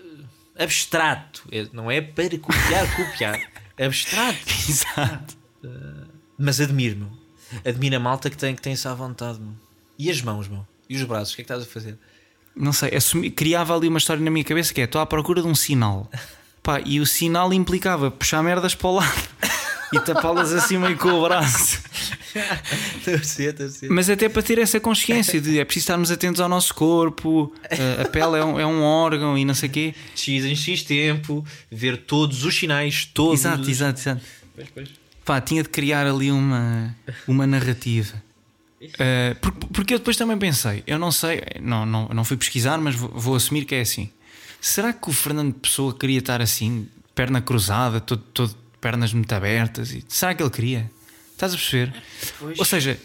abstrato. 0.59 1.43
É- 1.51 1.67
não 1.73 1.91
é 1.91 2.03
para 2.03 2.39
copiar, 2.39 2.85
copiar. 2.97 3.41
Abstrato. 3.79 4.39
Exato. 4.69 5.37
Mas 6.37 6.61
admiro, 6.61 6.97
meu. 6.99 7.11
Admiro 7.65 7.97
a 7.97 7.99
malta 8.01 8.29
que 8.29 8.37
tem, 8.37 8.55
que 8.55 8.61
tem 8.61 8.75
essa 8.75 8.95
vontade, 8.95 9.41
meu. 9.41 9.55
E 9.99 10.11
as 10.11 10.21
mãos, 10.21 10.49
meu. 10.49 10.67
E 10.87 10.97
os 10.97 11.03
braços, 11.05 11.33
o 11.33 11.37
que 11.37 11.41
é 11.41 11.45
que 11.45 11.51
estás 11.53 11.63
a 11.63 11.67
fazer? 11.67 11.99
Não 12.55 12.75
sei, 12.75 12.95
assumi- 12.95 13.31
criava 13.31 13.75
ali 13.75 13.89
uma 13.89 13.99
história 13.99 14.23
na 14.23 14.31
minha 14.31 14.45
cabeça 14.45 14.75
que 14.75 14.83
é: 14.83 14.85
estou 14.85 15.01
à 15.01 15.07
procura 15.07 15.41
de 15.41 15.49
um 15.49 15.55
sinal. 15.55 16.11
Pá, 16.63 16.79
e 16.85 17.01
o 17.01 17.07
sinal 17.07 17.55
implicava 17.55 18.11
puxar 18.11 18.43
merdas 18.43 18.75
para 18.75 18.89
o 18.89 18.95
lado 18.97 19.29
e 19.95 20.01
tapá-las 20.01 20.53
assim 20.53 20.77
meio 20.77 20.99
com 20.99 21.09
o 21.09 21.23
braço. 21.23 21.81
Mas 23.89 24.11
até 24.11 24.29
para 24.29 24.43
ter 24.43 24.59
essa 24.59 24.79
consciência 24.81 25.41
de 25.41 25.59
é 25.59 25.65
preciso 25.65 25.85
estarmos 25.85 26.11
atentos 26.11 26.41
ao 26.41 26.49
nosso 26.49 26.75
corpo, 26.75 27.53
a, 27.65 28.03
a 28.03 28.09
pele 28.09 28.39
é 28.39 28.45
um, 28.45 28.61
é 28.61 28.67
um 28.67 28.83
órgão 28.83 29.37
e 29.37 29.45
não 29.45 29.55
sei 29.55 29.69
o 29.69 29.73
quê. 29.73 29.95
X 30.15 30.45
em 30.45 30.55
X 30.55 30.83
tempo, 30.83 31.45
ver 31.71 31.99
todos 31.99 32.45
os 32.45 32.55
sinais, 32.55 33.05
todos. 33.05 33.41
Exato, 33.41 33.71
exato, 33.71 34.01
exato. 34.01 34.21
Pois, 34.55 34.69
pois. 34.75 34.89
Pá, 35.25 35.41
tinha 35.41 35.63
de 35.63 35.69
criar 35.69 36.07
ali 36.07 36.31
uma, 36.31 36.97
uma 37.29 37.47
narrativa. 37.47 38.21
Uh, 38.83 39.37
porque, 39.41 39.67
porque 39.73 39.95
eu 39.95 39.99
depois 39.99 40.17
também 40.17 40.39
pensei, 40.39 40.83
eu 40.87 40.99
não 40.99 41.13
sei, 41.13 41.43
não, 41.61 41.85
não, 41.85 42.09
não 42.09 42.25
fui 42.25 42.37
pesquisar, 42.37 42.79
mas 42.79 42.95
vou, 42.95 43.11
vou 43.11 43.35
assumir 43.37 43.67
que 43.67 43.75
é 43.75 43.83
assim. 43.83 44.09
Será 44.61 44.93
que 44.93 45.09
o 45.09 45.13
Fernando 45.13 45.55
Pessoa 45.55 45.95
queria 45.95 46.19
estar 46.19 46.41
assim, 46.41 46.89
perna 47.15 47.43
cruzada, 47.43 48.01
todo, 48.01 48.23
todo 48.33 48.57
pernas 48.81 49.13
muito 49.13 49.31
abertas? 49.33 49.93
E, 49.93 50.05
será 50.09 50.35
que 50.35 50.43
ele 50.43 50.51
queria? 50.51 50.91
Estás 51.41 51.55
a 51.55 51.57
perceber? 51.57 51.95
Pois. 52.39 52.59
Ou 52.59 52.65
seja, 52.67 53.01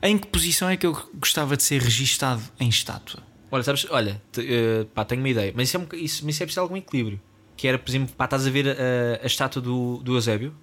em 0.00 0.16
que 0.16 0.28
posição 0.28 0.68
é 0.70 0.76
que 0.76 0.86
eu 0.86 0.92
gostava 1.14 1.56
de 1.56 1.62
ser 1.64 1.82
registado 1.82 2.40
em 2.60 2.68
estátua? 2.68 3.20
Olha, 3.50 3.64
sabes, 3.64 3.84
olha, 3.90 4.22
te- 4.30 4.46
eh, 4.48 4.84
pá, 4.94 5.04
tenho 5.04 5.20
uma 5.20 5.28
ideia, 5.28 5.52
mas 5.56 5.68
isso 5.68 5.76
é, 5.76 5.80
um, 5.80 5.86
isso, 5.94 6.24
mas 6.24 6.34
isso 6.36 6.42
é 6.44 6.46
preciso 6.46 6.60
algum 6.60 6.76
equilíbrio. 6.76 7.20
Que 7.56 7.66
era, 7.66 7.76
por 7.80 7.90
exemplo, 7.90 8.14
pá, 8.14 8.26
estás 8.26 8.46
a 8.46 8.50
ver 8.50 8.68
a, 8.68 9.24
a 9.24 9.26
estátua 9.26 9.60
do, 9.60 9.96
do 10.04 10.14
Eusébio? 10.14 10.54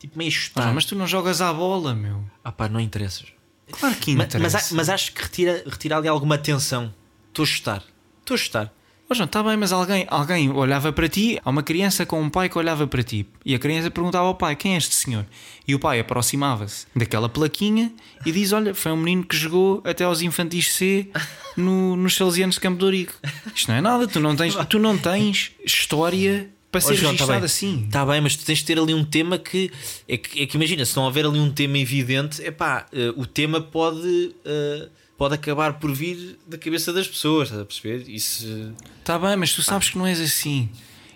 Tipo, 0.00 0.18
meio 0.18 0.28
Ah, 0.28 0.32
chutar. 0.32 0.74
mas 0.74 0.84
tu 0.84 0.96
não 0.96 1.06
jogas 1.06 1.40
à 1.40 1.52
bola, 1.52 1.94
meu. 1.94 2.24
Ah, 2.42 2.50
pá, 2.50 2.68
não 2.68 2.80
interessas. 2.80 3.28
Claro 3.70 3.94
que 3.94 4.10
interessa. 4.10 4.38
Mas, 4.40 4.54
a- 4.72 4.74
mas 4.74 4.88
acho 4.88 5.12
que 5.12 5.22
retira, 5.22 5.62
retira 5.64 5.96
ali 5.96 6.08
alguma 6.08 6.34
atenção. 6.34 6.92
Estou 7.28 7.44
a 7.44 7.46
chutar. 7.46 7.84
Estou 8.20 8.34
a 8.34 8.38
chutar. 8.38 8.74
Ô 9.08 9.14
João, 9.14 9.26
está 9.26 9.42
bem, 9.42 9.54
mas 9.56 9.70
alguém, 9.70 10.06
alguém 10.08 10.50
olhava 10.50 10.90
para 10.90 11.06
ti, 11.08 11.38
há 11.44 11.50
uma 11.50 11.62
criança 11.62 12.06
com 12.06 12.22
um 12.22 12.30
pai 12.30 12.48
que 12.48 12.56
olhava 12.56 12.86
para 12.86 13.02
ti 13.02 13.26
e 13.44 13.54
a 13.54 13.58
criança 13.58 13.90
perguntava 13.90 14.26
ao 14.26 14.34
pai: 14.34 14.56
quem 14.56 14.74
é 14.74 14.78
este 14.78 14.94
senhor? 14.94 15.26
E 15.68 15.74
o 15.74 15.78
pai 15.78 16.00
aproximava-se 16.00 16.86
daquela 16.96 17.28
plaquinha 17.28 17.92
e 18.24 18.32
diz: 18.32 18.52
Olha, 18.52 18.74
foi 18.74 18.92
um 18.92 18.96
menino 18.96 19.24
que 19.24 19.36
jogou 19.36 19.82
até 19.84 20.04
aos 20.04 20.22
infantis 20.22 20.72
C 20.72 21.08
no, 21.56 21.96
nos 21.96 22.16
Salesianos 22.16 22.54
de 22.54 22.60
Campo 22.62 22.90
de. 22.90 23.08
Isto 23.54 23.68
não 23.68 23.76
é 23.76 23.80
nada, 23.82 24.08
tu 24.08 24.20
não 24.20 24.34
tens, 24.34 24.54
tu 24.68 24.78
não 24.78 24.96
tens 24.96 25.52
história 25.64 26.48
para 26.74 26.80
ser 26.80 26.94
Ó, 26.94 26.96
João, 26.96 27.16
tá 27.16 27.26
bem. 27.26 27.36
assim. 27.36 27.84
Está 27.84 28.04
bem, 28.04 28.20
mas 28.20 28.34
tu 28.36 28.44
tens 28.44 28.58
de 28.58 28.64
ter 28.64 28.78
ali 28.78 28.94
um 28.94 29.04
tema 29.04 29.38
que 29.38 29.70
é, 30.08 30.16
que. 30.16 30.42
é 30.42 30.46
que 30.46 30.56
imagina, 30.56 30.84
se 30.84 30.96
não 30.96 31.04
houver 31.04 31.26
ali 31.26 31.38
um 31.38 31.50
tema 31.50 31.78
evidente, 31.78 32.42
é 32.42 32.50
pá, 32.50 32.86
o 33.16 33.26
tema 33.26 33.60
pode, 33.60 34.34
eh, 34.44 34.88
pode 35.24 35.36
acabar 35.36 35.78
por 35.78 35.90
vir 35.90 36.38
da 36.46 36.58
cabeça 36.58 36.92
das 36.92 37.08
pessoas, 37.08 37.48
estás 37.48 37.62
a 37.62 37.64
perceber? 37.64 38.06
Isso. 38.10 38.74
Está 39.00 39.18
bem, 39.18 39.34
mas 39.36 39.54
tu 39.54 39.62
sabes 39.62 39.88
que 39.88 39.96
não 39.96 40.06
és 40.06 40.20
assim. 40.20 40.68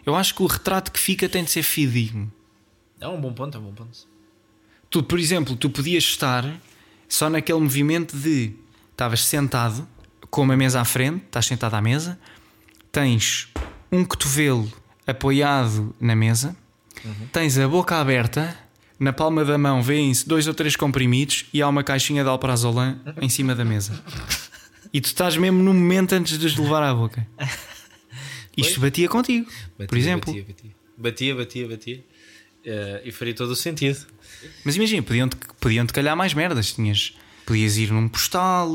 Eu 0.06 0.16
acho 0.16 0.34
que 0.34 0.42
o 0.42 0.46
retrato 0.46 0.90
que 0.90 0.98
fica 0.98 1.28
tem 1.28 1.44
de 1.44 1.50
ser 1.50 1.62
fidedigno. 1.62 2.32
É 2.98 3.06
um 3.06 3.20
bom 3.20 3.34
ponto, 3.34 3.58
é 3.58 3.60
um 3.60 3.64
bom 3.64 3.74
ponto. 3.74 4.08
Tu, 4.88 5.02
por 5.02 5.18
exemplo, 5.18 5.54
tu 5.56 5.68
podias 5.68 6.04
estar 6.04 6.58
só 7.06 7.28
naquele 7.28 7.60
movimento 7.60 8.16
de 8.16 8.54
estavas 8.92 9.22
sentado 9.22 9.86
com 10.30 10.40
uma 10.40 10.56
mesa 10.56 10.80
à 10.80 10.86
frente, 10.86 11.26
estás 11.26 11.44
sentado 11.44 11.74
à 11.74 11.82
mesa, 11.82 12.18
tens 12.90 13.52
um 13.92 14.06
cotovelo 14.06 14.72
apoiado 15.06 15.94
na 16.00 16.16
mesa, 16.16 16.56
tens 17.30 17.58
a 17.58 17.68
boca 17.68 18.00
aberta, 18.00 18.58
na 18.98 19.12
palma 19.12 19.44
da 19.44 19.56
mão 19.58 19.82
vêem-se 19.82 20.26
dois 20.28 20.46
ou 20.46 20.54
três 20.54 20.74
comprimidos 20.76 21.46
e 21.52 21.62
há 21.62 21.68
uma 21.68 21.84
caixinha 21.84 22.22
de 22.22 22.28
alprazolam 22.28 22.98
em 23.20 23.28
cima 23.28 23.54
da 23.54 23.64
mesa. 23.64 24.02
E 24.92 25.00
tu 25.00 25.06
estás 25.06 25.36
mesmo 25.36 25.62
no 25.62 25.72
momento 25.74 26.14
antes 26.14 26.38
de 26.38 26.46
os 26.46 26.56
levar 26.56 26.82
à 26.82 26.94
boca. 26.94 27.26
Isto 28.56 28.80
batia 28.80 29.08
contigo, 29.08 29.46
por 29.76 29.86
Batia, 29.86 29.98
exemplo. 29.98 30.32
Batia, 30.32 30.44
batia, 30.44 30.64
batia, 30.96 31.34
batia. 31.36 31.68
batia. 31.68 32.04
Eh, 32.64 33.02
e 33.06 33.12
faria 33.12 33.32
todo 33.34 33.50
o 33.50 33.56
sentido. 33.56 34.04
Mas 34.64 34.74
imagina, 34.76 35.02
podiam-te 35.02 35.36
podiam 35.60 35.86
-te 35.86 35.92
calhar 35.92 36.16
mais 36.16 36.34
merdas. 36.34 36.72
Tinhas, 36.72 37.14
podias 37.46 37.76
ir 37.76 37.92
num 37.92 38.08
postal, 38.08 38.72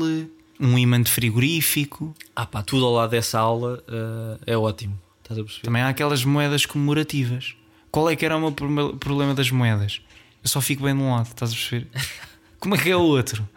um 0.58 0.78
imã 0.78 1.02
de 1.02 1.10
frigorífico. 1.10 2.14
Ah 2.34 2.46
pá, 2.46 2.62
tudo 2.62 2.86
ao 2.86 2.94
lado 2.94 3.10
dessa 3.10 3.38
aula 3.38 3.84
eh, 3.86 4.52
é 4.52 4.56
ótimo. 4.56 4.98
Estás 5.22 5.38
a 5.38 5.42
perceber? 5.44 5.64
Também 5.66 5.82
há 5.82 5.88
aquelas 5.88 6.24
moedas 6.24 6.64
comemorativas. 6.64 7.54
Qual 7.90 8.08
é 8.08 8.16
que 8.16 8.24
era 8.24 8.36
o 8.36 8.40
meu 8.40 8.52
proble- 8.52 8.96
problema 8.96 9.34
das 9.34 9.50
moedas? 9.50 10.00
Eu 10.44 10.48
só 10.50 10.60
fico 10.60 10.84
bem 10.84 10.94
de 10.94 11.00
um 11.00 11.10
lado, 11.10 11.26
estás 11.26 11.50
a 11.50 11.54
perceber? 11.54 11.88
Como 12.60 12.74
é 12.74 12.78
que 12.78 12.90
é 12.90 12.96
o 12.96 13.00
outro? 13.00 13.48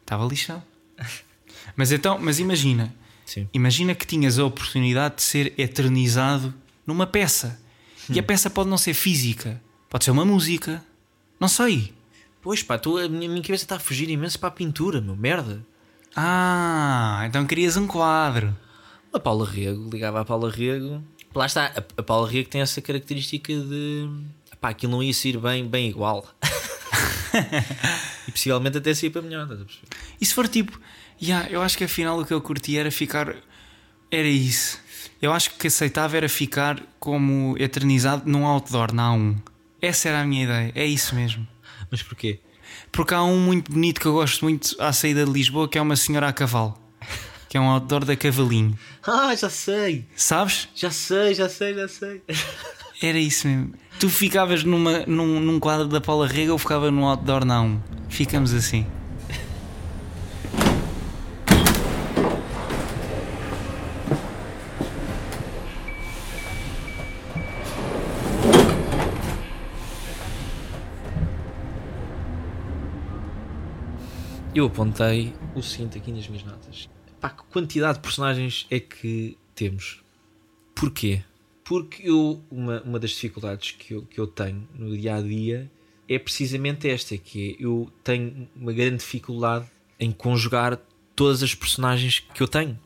Estava 0.00 0.26
lixado. 0.26 0.62
Mas 1.76 1.92
então, 1.92 2.18
mas 2.20 2.40
imagina, 2.40 2.94
Sim. 3.24 3.48
imagina 3.52 3.94
que 3.94 4.06
tinhas 4.06 4.38
a 4.38 4.44
oportunidade 4.44 5.16
de 5.16 5.22
ser 5.22 5.54
eternizado 5.58 6.52
numa 6.86 7.06
peça. 7.06 7.60
E 8.10 8.18
a 8.18 8.22
peça 8.22 8.50
pode 8.50 8.68
não 8.68 8.76
ser 8.76 8.94
física, 8.94 9.60
pode 9.88 10.04
ser 10.04 10.10
uma 10.10 10.24
música. 10.24 10.84
Não 11.40 11.48
sei. 11.48 11.94
Pois 12.42 12.62
pá, 12.62 12.76
tu, 12.78 12.98
a 12.98 13.08
minha, 13.08 13.28
minha 13.28 13.42
cabeça 13.42 13.64
está 13.64 13.76
a 13.76 13.80
fugir 13.80 14.10
imenso 14.10 14.38
para 14.38 14.48
a 14.48 14.52
pintura, 14.52 15.00
meu 15.00 15.16
merda. 15.16 15.64
Ah, 16.14 17.24
então 17.26 17.46
querias 17.46 17.76
um 17.76 17.86
quadro. 17.86 18.54
A 19.12 19.18
Paula 19.18 19.48
Rego, 19.48 19.88
ligava 19.90 20.20
à 20.20 20.24
Paula 20.24 20.50
Rego. 20.50 21.02
Lá 21.34 21.46
está, 21.46 21.66
a, 21.66 22.00
a 22.00 22.02
Paula 22.02 22.28
Rego 22.28 22.50
tem 22.50 22.60
essa 22.60 22.80
característica 22.80 23.52
de. 23.52 24.08
Pá, 24.64 24.70
aquilo 24.70 24.92
não 24.92 25.02
ia 25.02 25.12
sair 25.12 25.36
bem, 25.36 25.68
bem 25.68 25.90
igual. 25.90 26.26
e 28.26 28.32
possivelmente 28.32 28.78
até 28.78 28.94
sair 28.94 29.10
para 29.10 29.20
melhor? 29.20 29.46
E 30.18 30.24
se 30.24 30.32
for 30.32 30.48
tipo, 30.48 30.80
yeah, 31.20 31.46
eu 31.50 31.60
acho 31.60 31.76
que 31.76 31.84
afinal 31.84 32.18
o 32.18 32.24
que 32.24 32.32
eu 32.32 32.40
curti 32.40 32.78
era 32.78 32.90
ficar 32.90 33.36
Era 34.10 34.26
isso. 34.26 34.80
Eu 35.20 35.34
acho 35.34 35.50
que 35.50 35.66
aceitava 35.66 36.16
era 36.16 36.30
ficar 36.30 36.82
como 36.98 37.54
eternizado 37.58 38.22
num 38.24 38.46
outdoor 38.46 38.94
na 38.94 39.10
A1. 39.10 39.36
Essa 39.82 40.08
era 40.08 40.22
a 40.22 40.24
minha 40.24 40.44
ideia. 40.44 40.72
É 40.74 40.86
isso 40.86 41.14
mesmo. 41.14 41.46
Mas 41.90 42.02
porquê? 42.02 42.40
Porque 42.90 43.12
há 43.12 43.22
um 43.22 43.38
muito 43.38 43.70
bonito 43.70 44.00
que 44.00 44.06
eu 44.06 44.14
gosto 44.14 44.46
muito 44.46 44.74
à 44.78 44.94
saída 44.94 45.26
de 45.26 45.30
Lisboa 45.30 45.68
que 45.68 45.76
é 45.76 45.82
uma 45.82 45.94
senhora 45.94 46.28
a 46.28 46.32
cavalo. 46.32 46.74
Que 47.50 47.58
é 47.58 47.60
um 47.60 47.68
outdoor 47.68 48.06
da 48.06 48.16
Cavalinho. 48.16 48.78
Ah, 49.06 49.36
já 49.36 49.50
sei! 49.50 50.08
Sabes? 50.16 50.70
Já 50.74 50.90
sei, 50.90 51.34
já 51.34 51.50
sei, 51.50 51.74
já 51.74 51.86
sei. 51.86 52.22
Era 53.02 53.18
isso 53.18 53.46
mesmo. 53.46 53.83
Tu 54.04 54.10
ficavas 54.10 54.62
numa, 54.64 55.06
num, 55.06 55.40
num 55.40 55.58
quadro 55.58 55.88
da 55.88 55.98
Paula 55.98 56.26
Rega 56.26 56.52
ou 56.52 56.58
ficava 56.58 56.90
no 56.90 57.08
outdoor 57.08 57.42
A1. 57.42 57.78
Ficamos 58.10 58.52
assim. 58.52 58.86
Eu 74.54 74.66
apontei 74.66 75.32
o 75.54 75.62
seguinte 75.62 75.96
aqui 75.96 76.12
nas 76.12 76.28
minhas 76.28 76.44
notas. 76.44 76.90
Pá, 77.18 77.30
que 77.30 77.42
quantidade 77.44 77.94
de 77.94 78.00
personagens 78.02 78.66
é 78.70 78.78
que 78.78 79.38
temos? 79.54 80.04
Porquê? 80.74 81.22
Porque 81.64 82.08
eu, 82.08 82.42
uma, 82.50 82.82
uma 82.82 83.00
das 83.00 83.10
dificuldades 83.10 83.72
que 83.72 83.94
eu, 83.94 84.02
que 84.02 84.20
eu 84.20 84.26
tenho 84.26 84.68
no 84.74 84.96
dia 84.96 85.16
a 85.16 85.22
dia 85.22 85.70
é 86.08 86.18
precisamente 86.18 86.88
esta: 86.88 87.16
que 87.16 87.56
é, 87.58 87.64
eu 87.64 87.90
tenho 88.02 88.48
uma 88.54 88.72
grande 88.72 88.98
dificuldade 88.98 89.66
em 89.98 90.12
conjugar 90.12 90.78
todas 91.16 91.42
as 91.42 91.54
personagens 91.54 92.20
que 92.20 92.42
eu 92.42 92.48
tenho. 92.48 92.78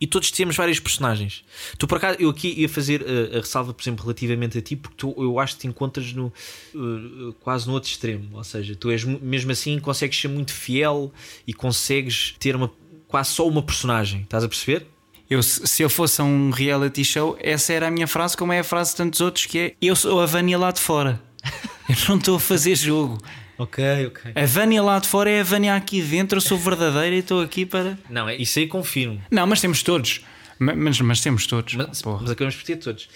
E 0.00 0.06
todos 0.06 0.30
temos 0.32 0.56
vários 0.56 0.80
personagens. 0.80 1.44
Tu, 1.78 1.86
por 1.86 1.96
acaso, 1.96 2.18
eu 2.20 2.28
aqui 2.28 2.48
ia 2.48 2.68
fazer 2.68 3.02
a, 3.02 3.36
a 3.36 3.40
ressalva, 3.40 3.72
por 3.72 3.82
exemplo, 3.82 4.04
relativamente 4.04 4.58
a 4.58 4.60
ti, 4.60 4.74
porque 4.74 4.96
tu, 4.96 5.14
eu 5.16 5.38
acho 5.38 5.54
que 5.54 5.60
te 5.60 5.66
encontras 5.68 6.12
no, 6.12 6.32
uh, 6.74 7.32
quase 7.40 7.66
no 7.66 7.74
outro 7.74 7.88
extremo. 7.88 8.36
Ou 8.36 8.44
seja, 8.44 8.74
tu 8.74 8.90
és 8.90 9.04
mesmo 9.04 9.52
assim, 9.52 9.78
consegues 9.78 10.20
ser 10.20 10.28
muito 10.28 10.52
fiel 10.52 11.12
e 11.46 11.54
consegues 11.54 12.34
ter 12.40 12.56
uma, 12.56 12.70
quase 13.06 13.30
só 13.30 13.46
uma 13.46 13.62
personagem. 13.62 14.22
Estás 14.22 14.42
a 14.42 14.48
perceber? 14.48 14.86
Eu, 15.28 15.42
se 15.42 15.82
eu 15.82 15.88
fosse 15.88 16.20
a 16.20 16.24
um 16.24 16.50
reality 16.50 17.04
show, 17.04 17.36
essa 17.40 17.72
era 17.72 17.88
a 17.88 17.90
minha 17.90 18.06
frase, 18.06 18.36
como 18.36 18.52
é 18.52 18.58
a 18.60 18.64
frase 18.64 18.90
de 18.90 18.96
tantos 18.98 19.20
outros, 19.20 19.46
que 19.46 19.58
é 19.58 19.74
eu 19.80 19.96
sou 19.96 20.20
a 20.20 20.26
Vânia 20.26 20.58
lá 20.58 20.70
de 20.70 20.80
fora. 20.80 21.20
Eu 21.88 21.96
não 22.08 22.16
estou 22.16 22.36
a 22.36 22.40
fazer 22.40 22.74
jogo. 22.76 23.18
Ok, 23.58 23.84
ok. 24.06 24.32
A 24.34 24.46
Vânia 24.46 24.82
lá 24.82 24.98
de 24.98 25.06
fora 25.06 25.28
é 25.30 25.40
a 25.40 25.44
Vânia 25.44 25.76
aqui 25.76 26.00
dentro, 26.00 26.38
eu 26.38 26.40
sou 26.40 26.56
verdadeira 26.58 27.14
e 27.14 27.18
estou 27.18 27.42
aqui 27.42 27.66
para. 27.66 27.98
Não, 28.08 28.26
é, 28.28 28.36
isso 28.36 28.58
aí 28.58 28.66
confirmo. 28.66 29.20
Não, 29.30 29.46
mas 29.46 29.60
temos 29.60 29.82
todos. 29.82 30.22
Ma- 30.58 30.74
Mas, 30.74 30.98
mas 31.02 31.20
temos 31.20 31.46
todos. 31.46 31.74
Mas, 31.74 32.00
Porra. 32.00 32.20
mas 32.22 32.30
acabamos 32.30 32.56
por 32.56 32.64
ter 32.64 32.76
todos. 32.76 33.06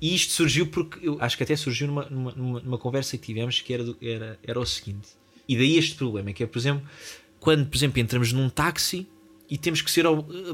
E 0.00 0.14
isto 0.14 0.32
surgiu 0.32 0.66
porque 0.68 1.06
eu 1.06 1.18
acho 1.20 1.36
que 1.36 1.42
até 1.42 1.54
surgiu 1.54 1.86
numa, 1.86 2.06
numa, 2.06 2.32
numa, 2.32 2.60
numa 2.60 2.78
conversa 2.78 3.16
que 3.18 3.26
tivemos 3.26 3.60
que 3.60 3.74
era, 3.74 3.84
do- 3.84 3.96
era, 4.00 4.38
era 4.42 4.58
o 4.58 4.64
seguinte. 4.64 5.08
E 5.46 5.54
daí 5.56 5.76
este 5.76 5.94
problema, 5.94 6.32
que 6.32 6.42
é, 6.42 6.46
por 6.46 6.58
exemplo, 6.58 6.82
quando, 7.38 7.66
por 7.66 7.76
exemplo, 7.76 8.00
entramos 8.00 8.32
num 8.32 8.48
táxi 8.48 9.06
e 9.48 9.58
temos 9.58 9.82
que 9.82 9.90
ser 9.90 10.04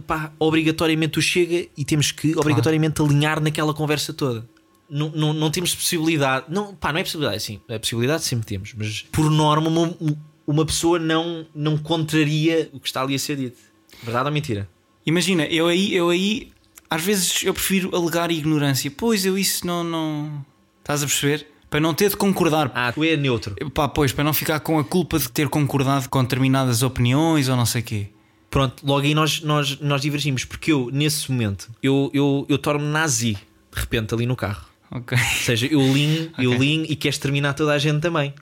pá, 0.07 0.33
obrigatoriamente 0.39 1.19
o 1.19 1.23
chega 1.23 1.69
e 1.77 1.85
temos 1.85 2.13
que 2.13 2.37
obrigatoriamente 2.37 3.01
alinhar 3.01 3.41
naquela 3.41 3.73
conversa 3.73 4.13
toda. 4.13 4.49
Não, 4.89 5.09
não, 5.11 5.33
não 5.33 5.51
temos 5.51 5.75
possibilidade, 5.75 6.47
não, 6.49 6.75
pá, 6.75 6.93
não 6.93 6.99
é 6.99 7.05
possibilidade, 7.05 7.37
assim, 7.37 7.61
a 7.69 7.79
possibilidade 7.79 8.25
sempre 8.25 8.47
temos, 8.47 8.75
mas 8.77 9.03
por 9.13 9.31
norma 9.31 9.69
uma, 9.69 9.97
uma 10.45 10.67
pessoa 10.67 10.99
não, 10.99 11.47
não 11.55 11.79
contraria 11.79 12.69
o 12.73 12.81
que 12.81 12.89
está 12.89 13.03
ali 13.03 13.15
a 13.15 13.19
ser 13.19 13.37
dito. 13.37 13.59
Verdade 14.03 14.27
ou 14.27 14.33
mentira? 14.33 14.69
Imagina, 15.07 15.45
eu 15.45 15.67
aí, 15.67 15.95
eu 15.95 16.09
aí, 16.09 16.51
às 16.89 17.03
vezes 17.03 17.45
eu 17.45 17.55
prefiro 17.55 17.95
alegar 17.95 18.31
ignorância. 18.31 18.91
Pois 18.91 19.25
eu 19.25 19.39
isso 19.39 19.67
não. 19.67 19.85
não... 19.85 20.45
Estás 20.81 21.03
a 21.03 21.07
perceber? 21.07 21.47
Para 21.69 21.79
não 21.79 21.95
ter 21.95 22.11
de 22.11 22.17
concordar. 22.17 22.71
Ah, 22.75 22.93
tu 22.93 23.05
é 23.05 23.17
neutro. 23.17 23.55
Pá, 23.71 23.87
pois, 23.87 24.13
para 24.13 24.25
não 24.25 24.33
ficar 24.33 24.59
com 24.59 24.79
a 24.79 24.85
culpa 24.85 25.19
de 25.19 25.31
ter 25.31 25.49
concordado 25.49 26.09
com 26.09 26.21
determinadas 26.23 26.83
opiniões 26.83 27.49
ou 27.49 27.57
não 27.57 27.65
sei 27.65 27.81
o 27.81 27.85
quê. 27.85 28.09
Pronto, 28.51 28.85
logo 28.85 29.07
aí 29.07 29.15
nós, 29.15 29.41
nós, 29.43 29.79
nós 29.81 30.03
divergimos, 30.03 30.45
porque 30.45 30.73
eu, 30.73 30.91
nesse 30.93 31.31
momento, 31.31 31.71
eu, 31.81 32.11
eu, 32.13 32.45
eu 32.49 32.59
torno-me 32.59 32.91
nazi, 32.91 33.35
de 33.35 33.81
repente, 33.81 34.13
ali 34.13 34.27
no 34.27 34.35
carro. 34.35 34.67
Ok. 34.91 35.17
Ou 35.17 35.25
seja, 35.37 35.67
eu 35.67 35.81
linho, 35.81 36.33
eu 36.37 36.53
linho 36.55 36.85
e 36.89 36.97
quero 36.97 37.15
exterminar 37.15 37.55
toda 37.55 37.73
a 37.73 37.79
gente 37.79 38.01
também. 38.01 38.35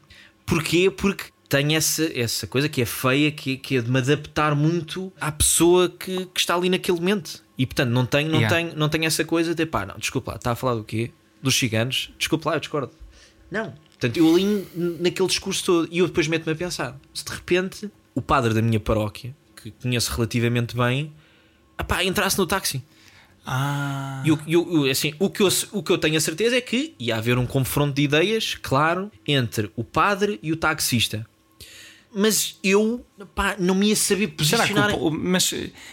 Porquê? 0.46 0.90
Porque 0.90 1.24
tenho 1.46 1.76
essa, 1.76 2.10
essa 2.18 2.46
coisa 2.46 2.68
que 2.70 2.80
é 2.80 2.86
feia, 2.86 3.30
que, 3.30 3.58
que 3.58 3.76
é 3.76 3.80
de 3.82 3.90
me 3.90 3.98
adaptar 3.98 4.54
muito 4.54 5.12
à 5.20 5.30
pessoa 5.30 5.90
que, 5.90 6.24
que 6.26 6.40
está 6.40 6.54
ali 6.54 6.70
naquele 6.70 6.98
momento. 6.98 7.44
E 7.58 7.66
portanto, 7.66 7.90
não 7.90 8.06
tenho, 8.06 8.30
não 8.30 8.38
Yeah. 8.38 8.56
tenho, 8.56 8.78
não 8.78 8.88
tenho 8.88 9.04
essa 9.04 9.24
coisa 9.24 9.54
de 9.54 9.66
pá, 9.66 9.84
não, 9.84 9.98
desculpa 9.98 10.32
lá, 10.32 10.36
está 10.36 10.52
a 10.52 10.54
falar 10.54 10.74
do 10.76 10.84
quê? 10.84 11.10
Dos 11.42 11.54
ciganos? 11.54 12.10
Desculpa 12.18 12.50
lá, 12.50 12.56
eu 12.56 12.60
discordo. 12.60 12.92
Não. 13.50 13.74
Portanto, 13.88 14.16
eu 14.16 14.32
alinho 14.32 14.66
naquele 15.00 15.28
discurso 15.28 15.64
todo 15.64 15.88
e 15.90 15.98
eu 15.98 16.06
depois 16.06 16.28
meto-me 16.28 16.52
a 16.52 16.56
pensar: 16.56 16.98
se 17.12 17.24
de 17.24 17.32
repente 17.32 17.90
o 18.14 18.22
padre 18.22 18.54
da 18.54 18.62
minha 18.62 18.78
paróquia, 18.78 19.34
que 19.62 19.70
conheço 19.70 20.12
relativamente 20.12 20.76
bem, 20.76 21.12
apá, 21.76 22.02
entrasse 22.04 22.36
no 22.38 22.46
táxi. 22.46 22.82
Ah. 23.46 24.22
E 24.26 24.32
o, 24.32 24.38
e 24.46 24.56
o- 24.56 24.90
assim, 24.90 25.14
o, 25.18 25.30
que 25.30 25.40
eu, 25.42 25.48
o 25.72 25.82
que 25.82 25.90
eu 25.90 25.96
tenho 25.98 26.16
a 26.16 26.20
certeza 26.20 26.56
é 26.56 26.60
que 26.60 26.94
ia 26.98 27.16
haver 27.16 27.38
um 27.38 27.46
confronto 27.46 27.94
de 27.94 28.02
ideias, 28.02 28.54
claro, 28.60 29.10
entre 29.26 29.70
o 29.74 29.82
padre 29.82 30.38
e 30.42 30.52
o 30.52 30.56
taxista. 30.56 31.26
Mas 32.14 32.58
eu 32.62 33.04
pá, 33.34 33.54
não 33.58 33.74
me 33.74 33.88
ia 33.88 33.96
saber 33.96 34.28
posicionar. 34.28 34.94
o- 34.94 35.10
mas, 35.10 35.52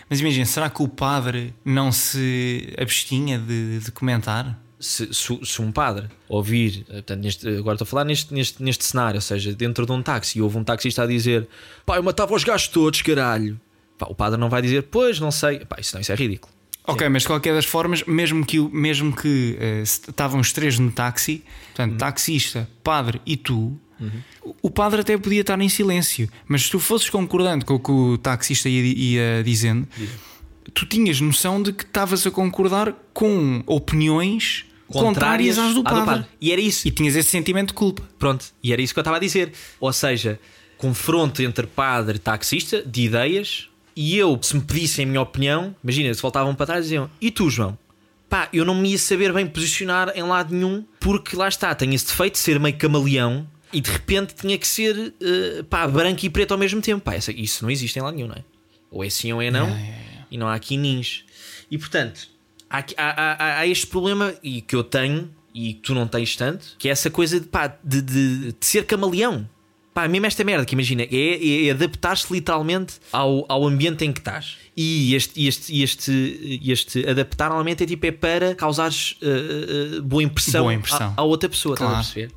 mas 0.10 0.20
imagina, 0.20 0.46
será 0.46 0.70
que 0.70 0.82
o 0.82 0.88
padre 0.88 1.54
não 1.64 1.92
se 1.92 2.74
abstinha 2.78 3.38
de, 3.40 3.80
de 3.80 3.92
comentar? 3.92 4.60
Se, 4.86 5.12
se- 5.14 5.40
se 5.44 5.62
um 5.62 5.72
padre 5.72 6.08
ouvir, 6.30 6.86
eh, 6.90 6.94
portanto, 6.94 7.22
neste- 7.24 7.48
agora 7.48 7.76
estou 7.76 7.86
a 7.86 7.88
falar 7.88 8.04
neste, 8.06 8.34
neste, 8.34 8.62
neste 8.62 8.84
cenário, 8.86 9.18
ou 9.18 9.22
seja, 9.22 9.54
dentro 9.54 9.86
de 9.86 9.92
um 9.92 10.02
táxi, 10.02 10.38
e 10.38 10.42
houve 10.42 10.58
um 10.58 10.64
taxista 10.64 11.04
a 11.04 11.08
dizer: 11.08 11.48
pá, 11.86 11.96
eu 11.98 12.04
matava 12.04 12.36
os 12.36 12.44
gajos 12.44 12.68
todos, 12.68 13.02
caralho. 13.02 13.60
Pá, 13.98 14.06
o 14.10 14.14
padre 14.14 14.40
não 14.40 14.50
vai 14.50 14.62
dizer: 14.62 14.84
pois, 14.84 15.20
não 15.20 15.32
sei. 15.32 15.60
Pá, 15.66 15.78
isso 15.80 15.96
não, 15.96 16.02
isso 16.02 16.12
é 16.12 16.16
ridículo. 16.16 16.54
Ok, 16.88 17.10
mas 17.10 17.24
de 17.24 17.28
qualquer 17.30 17.56
das 17.56 17.66
formas, 17.66 18.04
mesmo 18.04 18.46
que, 18.46 18.60
mesmo 18.60 19.16
que 19.16 19.58
se- 19.86 20.02
estavam 20.08 20.40
os 20.40 20.54
três 20.54 20.78
no 20.78 20.92
táxi, 20.92 21.44
portanto, 21.74 21.98
taxista, 21.98 22.70
padre 22.84 23.20
e 23.26 23.36
tu, 23.36 23.76
o- 24.44 24.56
o 24.62 24.70
padre 24.70 25.02
até 25.02 25.18
podia 25.18 25.42
estar 25.42 25.60
em 25.60 25.68
silêncio, 25.70 26.30
mas 26.48 26.64
se 26.66 26.70
tu 26.70 26.80
fosses 26.80 27.10
concordando 27.10 27.66
com 27.66 27.74
o 27.74 27.80
que 27.80 27.90
o 27.92 28.18
taxista 28.20 28.70
ia, 28.70 28.84
ia 28.84 29.44
dizendo, 29.44 29.88
tu 30.76 30.86
tinhas 30.86 31.20
noção 31.20 31.60
de 31.64 31.74
que 31.74 31.84
estavas 31.84 32.28
a 32.28 32.30
concordar 32.30 32.94
com 33.16 33.64
opiniões 33.66 34.66
contrárias 34.88 35.58
às 35.58 35.74
do 35.74 35.82
à 35.82 35.84
padre. 35.84 36.26
E 36.40 36.52
era 36.52 36.62
isso. 36.62 36.88
E 36.88 36.92
tinhas 36.92 37.16
esse 37.16 37.30
sentimento 37.30 37.70
de 37.70 37.74
culpa. 37.74 38.04
Pronto, 38.20 38.46
e 38.64 38.72
era 38.72 38.82
isso 38.82 38.94
que 38.94 39.00
eu 39.00 39.02
estava 39.02 39.18
a 39.18 39.20
dizer. 39.20 39.52
Ou 39.80 39.92
seja, 39.92 40.40
confronto 40.78 41.42
entre 41.42 41.68
padre 41.68 42.18
e 42.18 42.20
taxista 42.20 42.82
de 42.84 43.02
ideias, 43.04 43.70
e 43.96 44.18
eu, 44.18 44.38
se 44.42 44.56
me 44.56 44.62
pedissem 44.62 45.06
a 45.06 45.08
minha 45.08 45.22
opinião, 45.22 45.76
imagina, 45.84 46.14
se 46.14 46.22
voltavam 46.22 46.54
para 46.54 46.66
trás 46.66 46.82
e 46.82 46.84
diziam: 46.84 47.10
E 47.20 47.32
tu, 47.32 47.50
João? 47.50 47.78
Pá, 48.30 48.50
eu 48.52 48.66
não 48.66 48.76
me 48.76 48.92
ia 48.92 48.98
saber 48.98 49.32
bem 49.32 49.46
posicionar 49.46 50.12
em 50.16 50.24
lado 50.24 50.54
nenhum, 50.54 50.84
porque 51.00 51.36
lá 51.36 51.48
está, 51.48 51.74
tenho 51.76 51.94
esse 51.94 52.08
defeito 52.08 52.34
de 52.34 52.40
ser 52.40 52.60
meio 52.60 52.76
camaleão 52.76 53.48
e 53.72 53.80
de 53.80 53.92
repente 53.92 54.34
tinha 54.34 54.58
que 54.58 54.68
ser 54.68 55.14
eh, 55.22 55.64
pá, 55.70 55.88
branco 55.88 56.26
e 56.26 56.30
preto 56.30 56.52
ao 56.52 56.58
mesmo 56.58 56.82
tempo. 56.82 57.04
Pá, 57.04 57.16
isso 57.16 57.64
não 57.64 57.70
existe 57.70 57.98
em 57.98 58.02
lado 58.02 58.16
nenhum, 58.16 58.28
não 58.28 58.36
é? 58.36 58.44
Ou 58.90 59.04
é 59.04 59.10
sim 59.10 59.32
ou 59.32 59.42
é 59.42 59.52
não, 59.52 59.70
e 60.32 60.38
não 60.38 60.48
há 60.48 60.56
aqui 60.56 60.76
nins. 60.76 61.24
E 61.70 61.78
portanto, 61.78 62.28
há, 62.70 62.80
há, 62.98 63.04
há- 63.44 63.60
há 63.60 63.68
este 63.68 63.88
problema 63.88 64.34
e 64.44 64.62
que 64.62 64.76
eu 64.76 64.84
tenho 64.84 65.30
e 65.54 65.74
que 65.74 65.82
tu 65.82 65.94
não 65.94 66.08
tens 66.08 66.36
tanto, 66.36 66.76
que 66.78 66.88
é 66.90 66.92
essa 66.92 67.10
coisa 67.10 67.40
de, 67.40 67.48
pá, 67.48 67.68
de, 67.84 68.02
de- 68.02 68.52
de 68.52 68.56
ser 68.66 68.86
camaleão. 68.86 69.48
Pá, 69.94 70.10
mesmo 70.10 70.26
esta 70.26 70.44
merda 70.44 70.66
que 70.66 70.74
imagina, 70.76 71.04
é, 71.04 71.68
é 71.68 71.72
adaptar-se 71.72 72.32
literalmente 72.34 72.96
ao, 73.14 73.46
ao 73.48 73.66
ambiente 73.66 74.04
em 74.04 74.12
que 74.12 74.20
estás. 74.20 74.58
E 74.76 75.16
este, 75.16 75.48
este, 75.48 75.82
este, 75.82 76.60
este 76.68 77.08
adaptar 77.10 77.48
normalmente 77.48 77.84
é 77.84 77.86
tipo 77.88 78.06
é 78.06 78.12
para 78.12 78.54
causares 78.56 79.16
uh, 79.22 80.00
uh, 80.00 80.02
boa 80.04 80.22
impressão, 80.22 80.64
Boa 80.64 80.74
impressão. 80.74 81.14
À, 81.16 81.22
à 81.22 81.24
outra 81.24 81.48
pessoa, 81.48 81.76
estás 81.76 81.90
a 81.90 81.94
Claro. 81.94 82.06
perceber? 82.06 82.32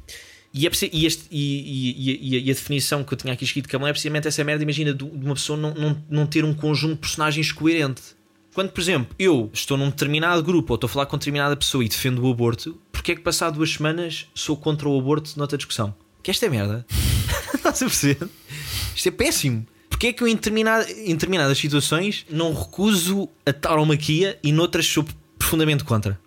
E, 0.55 0.67
é 0.67 0.71
e, 0.93 1.05
este, 1.07 1.25
e, 1.33 2.15
e- 2.31 2.39
e- 2.39 2.51
a 2.51 2.55
definição 2.55 3.03
que 3.03 3.13
eu 3.13 3.19
tinha 3.19 3.33
aqui 3.33 3.43
escrito 3.45 3.65
de 3.67 3.73
camaleão 3.73 3.91
é 3.91 3.93
precisamente 3.93 4.29
essa 4.29 4.45
merda, 4.45 4.63
imagina, 4.63 4.95
de 4.95 5.05
de 5.05 5.25
uma 5.27 5.35
pessoa 5.35 5.59
não, 5.59 5.75
não, 5.75 6.05
não 6.09 6.27
ter 6.27 6.45
um 6.45 6.55
conjunto 6.55 6.95
de 6.95 7.01
personagens 7.01 7.51
coerente. 7.51 8.03
Quando, 8.59 8.71
por 8.73 8.81
exemplo, 8.81 9.15
eu 9.21 9.49
estou 9.53 9.77
num 9.77 9.89
determinado 9.89 10.43
grupo 10.43 10.73
ou 10.73 10.75
estou 10.75 10.89
a 10.89 10.91
falar 10.91 11.07
com 11.07 11.17
determinada 11.17 11.57
pessoa 11.57 11.85
e 11.85 11.89
defendo 11.89 12.19
o 12.27 12.29
aborto, 12.29 12.77
porque 12.91 13.13
é 13.13 13.15
que 13.15 13.21
passado 13.21 13.55
duas 13.55 13.71
semanas 13.71 14.27
sou 14.35 14.57
contra 14.57 14.89
o 14.89 14.99
aborto 14.99 15.31
noutra 15.37 15.57
discussão? 15.57 15.95
Que 16.25 16.33
esta 16.33 16.47
é 16.47 16.49
merda. 16.49 16.85
Estás 17.55 17.81
a 17.81 17.87
perceber? 17.87 18.29
Isto 18.97 19.11
é 19.11 19.13
péssimo. 19.13 19.65
Porque 19.89 20.09
é 20.09 20.13
que 20.13 20.25
eu 20.25 20.27
em, 20.27 20.35
determinada- 20.35 20.91
em 20.91 21.13
determinadas 21.13 21.57
situações 21.57 22.27
não 22.29 22.53
recuso 22.53 23.29
a 23.47 23.53
tauromaquia 23.53 24.37
e 24.43 24.51
noutras 24.51 24.87
sou 24.87 25.07
profundamente 25.39 25.85
contra? 25.85 26.19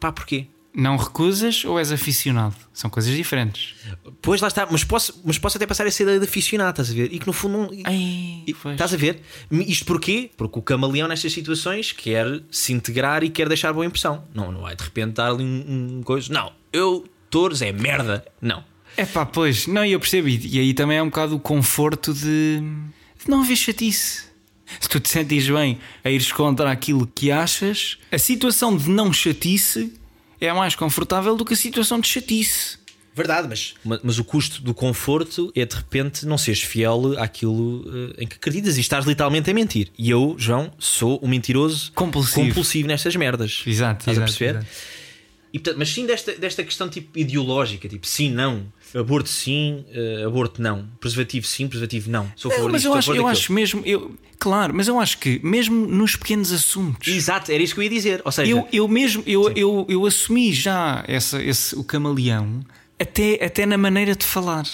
Pá, 0.00 0.10
porquê? 0.10 0.48
Não 0.76 0.98
recusas 0.98 1.64
ou 1.64 1.78
és 1.78 1.90
aficionado? 1.90 2.54
São 2.70 2.90
coisas 2.90 3.16
diferentes. 3.16 3.74
Pois 4.20 4.42
lá 4.42 4.48
está, 4.48 4.68
mas 4.70 4.84
posso, 4.84 5.22
mas 5.24 5.38
posso 5.38 5.56
até 5.56 5.66
passar 5.66 5.86
essa 5.86 6.02
ideia 6.02 6.18
de 6.18 6.26
aficionado, 6.26 6.70
estás 6.70 6.90
a 6.90 6.92
ver? 6.92 7.12
E 7.14 7.18
que 7.18 7.26
no 7.26 7.32
fundo 7.32 7.56
não. 7.56 7.70
Ai, 7.84 8.44
E-. 8.46 8.54
Estás 8.72 8.92
a 8.92 8.96
ver? 8.98 9.22
Isto 9.50 9.86
porquê? 9.86 10.30
Porque 10.36 10.58
o 10.58 10.62
camaleão 10.62 11.08
nestas 11.08 11.32
situações 11.32 11.92
quer 11.92 12.42
se 12.50 12.74
integrar 12.74 13.24
e 13.24 13.30
quer 13.30 13.48
deixar 13.48 13.72
boa 13.72 13.86
impressão. 13.86 14.22
Não, 14.34 14.52
não 14.52 14.60
vai 14.60 14.76
de 14.76 14.84
repente 14.84 15.14
dar 15.14 15.30
ali 15.30 15.42
um, 15.42 15.98
um 15.98 16.02
coisa. 16.02 16.30
Não, 16.30 16.52
eu, 16.70 17.06
touros, 17.30 17.62
é 17.62 17.72
merda. 17.72 18.22
Não. 18.38 18.62
É 18.98 19.06
pá, 19.06 19.24
pois, 19.24 19.66
não, 19.66 19.84
e 19.84 19.92
eu 19.92 20.00
percebo. 20.00 20.28
E, 20.28 20.58
aí 20.58 20.74
também 20.74 20.98
é 20.98 21.02
um 21.02 21.06
bocado 21.06 21.36
o 21.36 21.40
conforto 21.40 22.12
de, 22.12 22.60
de 22.60 23.28
não 23.30 23.40
haver 23.40 23.56
chatice. 23.56 24.26
Se 24.80 24.88
tu 24.88 25.00
te 25.00 25.08
sentires 25.08 25.48
bem 25.48 25.78
a 26.04 26.10
ires 26.10 26.32
contra 26.32 26.70
aquilo 26.70 27.06
que 27.14 27.30
achas, 27.30 27.98
a 28.12 28.18
situação 28.18 28.76
de 28.76 28.90
não 28.90 29.12
chatice 29.12 29.94
é 30.40 30.52
mais 30.52 30.74
confortável 30.74 31.36
do 31.36 31.44
que 31.44 31.54
a 31.54 31.56
situação 31.56 32.00
de 32.00 32.08
chatice. 32.08 32.78
Verdade, 33.14 33.48
mas, 33.48 33.74
ma- 33.82 33.98
mas 34.02 34.18
o 34.18 34.24
custo 34.24 34.60
do 34.60 34.74
conforto 34.74 35.50
é 35.56 35.64
de 35.64 35.74
repente 35.74 36.26
não 36.26 36.36
seres 36.36 36.60
fiel 36.60 37.14
àquilo 37.18 37.82
eh, 38.18 38.24
em 38.24 38.26
que 38.26 38.36
acreditas 38.36 38.76
e 38.76 38.80
estás 38.80 39.06
literalmente 39.06 39.50
a 39.50 39.54
mentir. 39.54 39.88
E 39.98 40.10
eu, 40.10 40.34
João, 40.38 40.70
sou 40.78 41.18
um 41.22 41.28
mentiroso 41.28 41.90
Compulsivo. 41.94 42.48
compulsivo 42.48 42.88
nestas 42.88 43.16
merdas. 43.16 43.62
Exato, 43.66 44.00
Estás 44.00 44.18
a 44.18 44.20
exato, 44.24 44.38
perceber? 44.38 44.58
exato. 44.58 44.66
E, 45.52 45.58
portanto, 45.58 45.78
mas 45.78 45.88
sim 45.88 46.06
desta, 46.06 46.32
desta 46.32 46.62
questão 46.62 46.88
tipo 46.88 47.18
ideológica, 47.18 47.88
tipo 47.88 48.06
sim, 48.06 48.30
não, 48.30 48.70
aborto 48.94 49.28
sim, 49.28 49.84
eh, 49.90 50.24
aborto 50.26 50.60
não, 50.60 50.86
preservativo 51.00 51.46
sim, 51.46 51.66
preservativo 51.66 52.10
não. 52.10 52.30
Sou 52.36 52.50
a 52.50 52.54
favor 52.54 52.66
Não, 52.66 52.72
mas 52.72 52.82
disto, 52.82 52.92
eu 52.92 52.98
acho, 52.98 53.14
eu 53.14 53.26
acho 53.26 53.52
mesmo, 53.52 53.82
eu, 53.86 54.14
claro, 54.38 54.74
mas 54.74 54.88
eu 54.88 54.98
acho 55.00 55.18
que 55.18 55.40
mesmo 55.42 55.86
nos 55.86 56.16
pequenos 56.16 56.52
assuntos. 56.52 57.08
Exato, 57.08 57.50
era 57.50 57.62
isso 57.62 57.74
que 57.74 57.80
eu 57.80 57.84
ia 57.84 57.90
dizer. 57.90 58.22
Ou 58.24 58.32
seja, 58.32 58.50
Eu, 58.50 58.68
eu 58.72 58.86
mesmo, 58.88 59.22
eu, 59.26 59.50
eu, 59.52 59.86
eu 59.88 60.04
assumi 60.04 60.52
já 60.52 61.04
essa, 61.06 61.42
esse, 61.42 61.74
o 61.76 61.84
camaleão 61.84 62.60
até, 62.98 63.44
até 63.44 63.64
na 63.66 63.78
maneira 63.78 64.14
de 64.14 64.24
falar. 64.24 64.64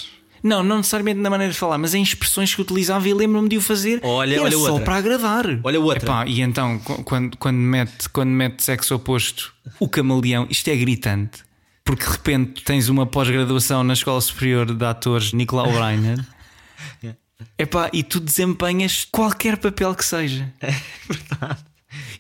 Não, 0.43 0.63
não 0.63 0.79
necessariamente 0.79 1.21
na 1.21 1.31
maneira 1.31 1.53
de 1.53 1.59
falar, 1.59 1.79
mas 1.79 1.95
em 1.95 2.03
expressões 2.03 2.55
que 2.55 2.61
utilizava 2.61 3.09
e 3.09 3.15
lembro-me 3.15 3.49
de 3.49 3.57
o 3.57 3.61
fazer. 3.61 4.01
Olha- 4.03 4.43
olha 4.43 4.51
só 4.53 4.71
outra. 4.73 4.85
para 4.85 4.97
agradar. 4.97 5.47
Olha 5.63 5.81
outra. 5.81 6.05
Epá, 6.05 6.27
e 6.27 6.41
então, 6.41 6.79
qu- 6.81 7.03
quando, 7.05 7.37
quando, 7.37 7.57
mete, 7.59 8.09
quando 8.09 8.31
mete 8.31 8.63
sexo 8.63 8.95
oposto, 8.95 9.53
o 9.79 9.89
camaleão, 9.89 10.47
isto 10.51 10.69
é 10.69 10.77
gritante. 10.77 11.41
Porque 11.85 12.05
de 12.05 12.11
repente 12.11 12.63
tens 12.65 12.89
uma 12.89 13.07
pós-graduação 13.07 13.83
na 13.85 13.93
Escola 13.93 14.21
Superior 14.21 14.73
de 14.75 14.85
Atores 14.85 15.33
Nicolau 15.33 15.71
Breiner. 15.73 16.19
Epá, 17.59 17.91
e 17.93 18.03
tu 18.03 18.21
desempenhas 18.21 19.05
qualquer 19.11 19.57
papel 19.57 19.95
que 19.95 20.05
seja. 20.05 20.53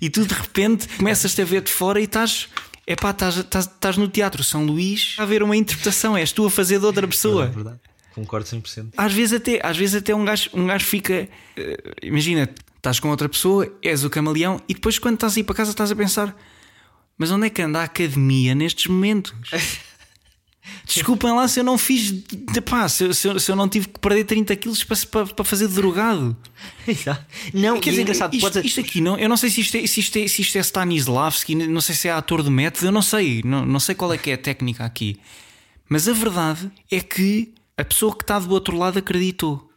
E 0.00 0.10
tu 0.10 0.26
de 0.26 0.34
repente 0.34 0.86
começas-te 0.98 1.40
a 1.40 1.44
ver 1.44 1.62
de 1.62 1.70
fora 1.70 2.00
e 2.00 2.04
estás. 2.04 2.48
Epá, 2.86 3.10
estás, 3.10 3.36
estás, 3.36 3.64
estás 3.66 3.96
no 3.96 4.08
Teatro 4.08 4.42
São 4.42 4.64
Luís 4.64 5.14
a 5.18 5.24
ver 5.24 5.42
uma 5.42 5.56
interpretação, 5.56 6.16
és 6.16 6.32
tu 6.32 6.44
a 6.44 6.50
fazer 6.50 6.80
de 6.80 6.84
outra 6.84 7.06
pessoa. 7.06 7.46
Verdade. 7.46 7.78
Concordo 8.14 8.46
100%. 8.46 8.92
Às 8.96 9.12
vezes 9.12 9.32
até, 9.34 9.60
às 9.66 9.76
vezes 9.76 9.94
até 9.94 10.14
um, 10.14 10.24
gajo, 10.24 10.50
um 10.54 10.66
gajo 10.66 10.84
fica. 10.84 11.28
eh, 11.56 11.76
imagina, 12.02 12.48
estás 12.76 13.00
com 13.00 13.08
outra 13.10 13.28
pessoa, 13.28 13.72
és 13.82 14.04
o 14.04 14.10
camaleão, 14.10 14.60
e 14.68 14.74
depois 14.74 14.98
quando 14.98 15.14
estás 15.14 15.36
a 15.36 15.40
ir 15.40 15.44
para 15.44 15.54
casa 15.54 15.70
estás 15.70 15.90
a 15.90 15.96
pensar: 15.96 16.36
mas 17.16 17.30
onde 17.30 17.46
é 17.46 17.50
que 17.50 17.62
anda 17.62 17.80
a 17.80 17.84
academia 17.84 18.54
nestes 18.54 18.86
momentos? 18.86 19.32
Desculpem 20.86 21.32
lá 21.32 21.48
se 21.48 21.58
eu 21.58 21.64
não 21.64 21.76
fiz. 21.76 22.12
de- 22.12 22.60
Pá, 22.60 22.88
se, 22.88 23.02
eu- 23.04 23.12
se 23.14 23.26
eu, 23.26 23.38
se 23.40 23.50
eu 23.50 23.56
não 23.56 23.68
tive 23.68 23.88
que 23.88 23.98
perder 23.98 24.24
30 24.24 24.54
quilos 24.56 24.84
para, 24.84 24.96
para, 25.10 25.26
para 25.26 25.44
fazer 25.44 25.66
drogado. 25.68 26.36
Não, 27.52 27.80
Quer 27.80 27.88
e 27.90 27.90
é 27.90 27.92
dizer, 27.92 28.02
engraçado, 28.02 28.34
isto, 28.34 28.42
podes- 28.44 28.64
isto 28.64 28.80
aqui, 28.80 29.00
não, 29.00 29.18
eu 29.18 29.28
não 29.28 29.36
sei 29.36 29.50
se 29.50 29.60
isto, 29.60 29.76
é, 29.76 29.86
se, 29.86 29.98
isto 30.00 30.16
é, 30.18 30.28
se 30.28 30.42
isto 30.42 30.56
é 30.56 30.60
Stanislavski, 30.60 31.54
não 31.56 31.80
sei 31.80 31.94
se 31.96 32.06
é 32.08 32.12
ator 32.12 32.42
de 32.44 32.50
método, 32.50 32.86
eu 32.86 32.92
não 32.92 33.02
sei, 33.02 33.42
não, 33.44 33.66
não 33.66 33.80
sei 33.80 33.94
qual 33.96 34.12
é 34.12 34.18
que 34.18 34.30
é 34.30 34.34
a 34.34 34.38
técnica 34.38 34.84
aqui. 34.84 35.18
Mas 35.88 36.06
a 36.06 36.12
verdade 36.12 36.70
é 36.90 37.00
que 37.00 37.52
a 37.82 37.84
pessoa 37.84 38.14
que 38.16 38.22
está 38.22 38.38
do 38.38 38.50
outro 38.52 38.76
lado 38.76 38.98
acreditou. 38.98 39.70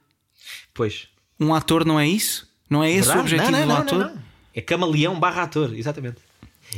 Pois. 0.74 1.07
Um 1.39 1.53
ator 1.53 1.83
não 1.85 2.00
é 2.00 2.07
isso? 2.07 2.47
Não 2.69 2.83
é 2.83 2.89
esse 2.91 3.09
o 3.09 3.13
Verdade? 3.13 3.19
objetivo 3.35 3.51
não, 3.51 3.59
não, 3.59 3.67
do 3.67 3.74
não, 3.74 3.81
ator? 3.81 4.15
não. 4.15 4.24
É 4.53 4.62
camaleão 4.62 5.19
barra 5.19 5.43
ator, 5.43 5.74
exatamente. 5.75 6.17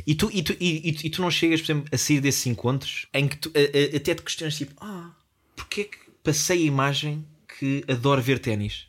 E 0.06 0.16
tu, 0.16 0.30
e, 0.34 0.42
tu, 0.44 0.54
e, 0.60 0.90
e- 0.90 1.08
e 1.08 1.10
tu 1.10 1.22
não 1.22 1.32
chegas, 1.32 1.62
por 1.62 1.66
exemplo, 1.72 1.90
a 1.92 1.98
sair 1.98 2.20
desses 2.20 2.46
encontros 2.48 3.08
em 3.14 3.28
que 3.28 3.38
tu 3.38 3.52
a- 3.56 3.60
a- 3.60 3.98
até 3.98 4.14
te 4.16 4.22
questionas 4.22 4.56
tipo, 4.58 4.74
ah, 4.84 5.12
porque 5.56 5.82
é 5.82 5.84
que 5.86 5.98
passei 6.24 6.64
a 6.64 6.66
imagem 6.66 7.26
que 7.60 7.84
adoro 7.88 8.22
ver 8.22 8.40
ténis? 8.40 8.86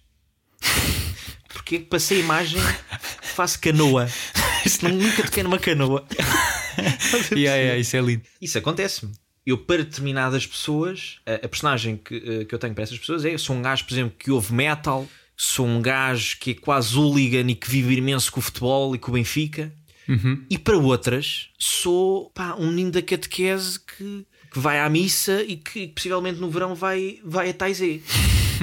Porque 1.49 1.77
é 1.77 1.79
que 1.79 1.85
passei 1.87 2.19
a 2.19 2.21
imagem 2.25 2.61
que 2.61 3.27
faço 3.29 3.59
canoa? 3.61 4.09
Não, 4.83 4.91
nunca 4.91 5.23
toquei 5.23 5.43
numa 5.43 5.59
canoa. 5.59 6.05
Yeah, 7.33 7.57
yeah, 7.57 7.77
isso 7.79 7.97
é 7.97 8.01
lindo. 8.01 8.23
Isso 8.41 8.57
acontece-me. 8.59 9.13
Eu, 9.49 9.57
para 9.57 9.79
determinadas 9.79 10.47
pessoas, 10.47 11.21
a, 11.25 11.47
a 11.47 11.49
personagem 11.49 11.97
que, 11.97 12.17
eh, 12.17 12.45
que 12.45 12.55
eu 12.55 12.59
tenho 12.59 12.75
para 12.75 12.85
essas 12.85 12.99
pessoas 12.99 13.25
é: 13.25 13.33
eu 13.33 13.39
sou 13.39 13.57
um 13.57 13.63
gajo, 13.63 13.83
por 13.87 13.95
exemplo, 13.95 14.15
que 14.19 14.31
ouve 14.31 14.53
metal, 14.53 15.09
sou 15.35 15.67
um 15.67 15.81
gajo 15.81 16.37
que 16.39 16.51
é 16.51 16.55
quase 16.55 16.95
hooligan 16.95 17.51
e 17.51 17.55
que 17.55 17.71
vive 17.71 17.97
imenso 17.97 18.31
com 18.31 18.41
o 18.41 18.43
futebol 18.43 18.95
e 18.95 18.99
com 18.99 19.11
o 19.11 19.15
Benfica. 19.15 19.73
E 20.51 20.59
para 20.59 20.77
outras, 20.77 21.49
sou 21.59 22.29
pá, 22.35 22.57
um 22.59 22.67
menino 22.69 22.91
da 22.91 23.01
catequese 23.01 23.81
que, 23.81 24.27
que 24.53 24.59
vai 24.59 24.81
à 24.81 24.89
missa 24.91 25.43
e 25.43 25.57
que 25.57 25.89
possivelmente 25.89 26.39
no 26.39 26.51
verão 26.51 26.75
vai, 26.75 27.19
vai 27.25 27.49
a 27.49 27.55
Taizé. 27.55 28.01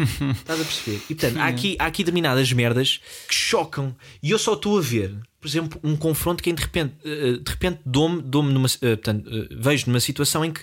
Estás 0.02 0.62
a 0.62 0.64
perceber? 0.64 1.02
E 1.10 1.16
portanto, 1.16 1.38
há 1.38 1.46
aqui, 1.48 1.76
há 1.80 1.86
aqui 1.86 2.04
determinadas 2.04 2.52
merdas 2.54 3.00
que 3.28 3.34
chocam. 3.34 3.96
E 4.22 4.32
eu 4.32 4.40
só 4.40 4.54
estou 4.54 4.78
a 4.78 4.82
ver, 4.82 5.16
por 5.40 5.48
exemplo, 5.48 5.80
um 5.84 5.96
confronto 5.96 6.42
que 6.44 6.52
de 6.52 6.62
repente, 6.62 6.94
eh, 7.04 7.40
de 7.44 7.50
repente 7.52 7.80
dou-me, 7.86 8.22
dou-me 8.22 8.52
numa, 8.54 8.68
eh, 8.82 8.96
portanto, 8.96 9.30
eh, 9.30 9.48
vejo 9.58 9.86
numa 9.88 10.00
situação 10.00 10.44
em 10.46 10.52
que 10.52 10.62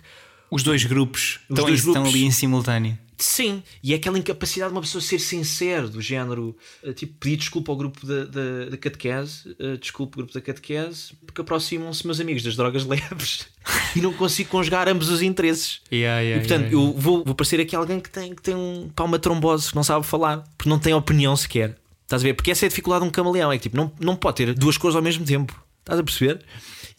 Os 0.51 0.63
dois 0.63 0.85
grupos, 0.85 1.41
Os 1.49 1.51
estão, 1.51 1.65
dois 1.67 1.79
estão 1.79 1.93
grupos. 1.95 2.11
ali 2.15 2.25
em 2.25 2.31
simultâneo. 2.31 2.99
Sim, 3.19 3.63
e 3.83 3.93
é 3.93 3.97
aquela 3.97 4.19
incapacidade 4.19 4.71
de 4.71 4.77
uma 4.77 4.81
pessoa 4.81 5.01
ser 5.01 5.19
sincero, 5.21 5.89
do 5.89 6.01
género, 6.01 6.57
eh, 6.83 6.93
tipo, 6.93 7.15
pedir 7.21 7.37
desculpa 7.37 7.71
ao 7.71 7.77
grupo 7.77 8.05
da, 8.07 8.25
da, 8.25 8.71
da 8.71 8.77
catequese, 8.77 9.55
eh, 9.59 9.77
desculpa 9.77 10.15
o 10.15 10.17
grupo 10.19 10.35
da 10.35 10.41
catequese, 10.41 11.13
porque 11.25 11.41
aproximam-se 11.41 12.05
meus 12.05 12.21
amigos 12.21 12.43
das 12.43 12.57
drogas 12.57 12.85
leves 12.87 13.47
e 13.95 14.01
não 14.01 14.13
consigo 14.13 14.51
conjugar 14.51 14.89
ambos 14.89 15.09
os 15.09 15.23
interesses. 15.23 15.81
Yeah, 15.93 16.21
yeah, 16.21 16.37
e 16.37 16.47
portanto, 16.47 16.73
yeah. 16.73 16.75
eu 16.75 16.99
vou, 16.99 17.25
vou 17.25 17.35
parecer 17.35 17.61
aqui 17.61 17.77
alguém 17.77 18.01
que 18.01 18.11
tem, 18.11 18.35
que 18.35 18.43
tem 18.43 18.55
um, 18.55 18.91
pá, 18.95 19.05
uma 19.05 19.19
trombose, 19.19 19.69
que 19.69 19.77
não 19.77 19.85
sabe 19.85 20.05
falar, 20.05 20.39
porque 20.57 20.69
não 20.69 20.79
tem 20.79 20.93
opinião 20.93 21.37
sequer. 21.37 21.77
Estás 22.03 22.23
a 22.23 22.25
ver? 22.25 22.35
Porque 22.35 22.51
essa 22.51 22.65
é 22.65 22.67
a 22.67 22.69
dificuldade 22.69 23.05
de 23.05 23.09
um 23.09 23.13
camaleão, 23.13 23.53
é 23.53 23.57
que 23.57 23.63
tipo, 23.65 23.77
não, 23.77 23.93
não 24.01 24.17
pode 24.17 24.37
ter 24.37 24.55
duas 24.55 24.77
coisas 24.77 24.97
ao 24.97 25.03
mesmo 25.03 25.25
tempo. 25.25 25.59
Estás 25.81 25.99
a 25.99 26.03
perceber? 26.03 26.45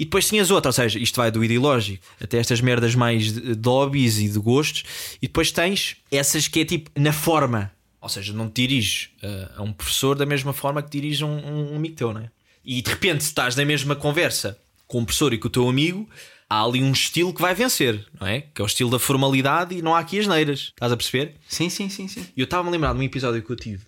E 0.03 0.05
depois 0.05 0.27
tinhas 0.27 0.51
outra, 0.51 0.67
ou 0.67 0.73
seja, 0.73 0.99
isto 0.99 1.15
vai 1.15 1.31
do 1.31 1.41
ideológico 1.41 2.03
até 2.21 2.37
estas 2.37 2.59
merdas 2.59 2.93
mais 2.93 3.31
de, 3.31 3.55
de 3.55 3.69
hobbies 3.69 4.17
e 4.17 4.27
de 4.27 4.37
gostos, 4.37 4.83
e 5.21 5.27
depois 5.27 5.49
tens 5.49 5.95
essas 6.11 6.45
que 6.45 6.59
é 6.59 6.65
tipo 6.65 6.91
na 6.93 7.13
forma, 7.13 7.71
ou 8.01 8.09
seja, 8.09 8.33
não 8.33 8.49
te 8.49 8.67
diriges 8.67 9.11
uh, 9.23 9.61
a 9.61 9.63
um 9.63 9.71
professor 9.71 10.17
da 10.17 10.25
mesma 10.25 10.51
forma 10.51 10.83
que 10.83 10.89
diriges 10.89 11.21
a 11.21 11.25
um, 11.25 11.37
um, 11.37 11.71
um 11.71 11.75
amigo 11.77 11.95
teu, 11.95 12.13
não 12.13 12.19
é? 12.19 12.29
E 12.65 12.81
de 12.81 12.89
repente 12.89 13.21
estás 13.21 13.55
na 13.55 13.63
mesma 13.63 13.95
conversa 13.95 14.59
com 14.87 14.99
o 15.01 15.05
professor 15.05 15.33
e 15.33 15.37
com 15.37 15.47
o 15.47 15.49
teu 15.49 15.69
amigo, 15.69 16.05
há 16.49 16.61
ali 16.61 16.83
um 16.83 16.91
estilo 16.91 17.33
que 17.33 17.41
vai 17.41 17.55
vencer, 17.55 18.05
não 18.19 18.27
é? 18.27 18.41
Que 18.41 18.61
é 18.61 18.65
o 18.65 18.67
estilo 18.67 18.89
da 18.89 18.99
formalidade 18.99 19.73
e 19.73 19.81
não 19.81 19.95
há 19.95 19.99
aqui 19.99 20.19
as 20.19 20.27
neiras, 20.27 20.73
estás 20.73 20.91
a 20.91 20.97
perceber? 20.97 21.35
Sim, 21.47 21.69
sim, 21.69 21.87
sim, 21.87 22.09
sim. 22.09 22.25
E 22.35 22.41
eu 22.41 22.43
estava-me 22.43 22.67
a 22.67 22.71
lembrar 22.73 22.91
de 22.91 22.99
um 22.99 23.03
episódio 23.03 23.41
que 23.41 23.49
eu 23.49 23.55
tive. 23.55 23.85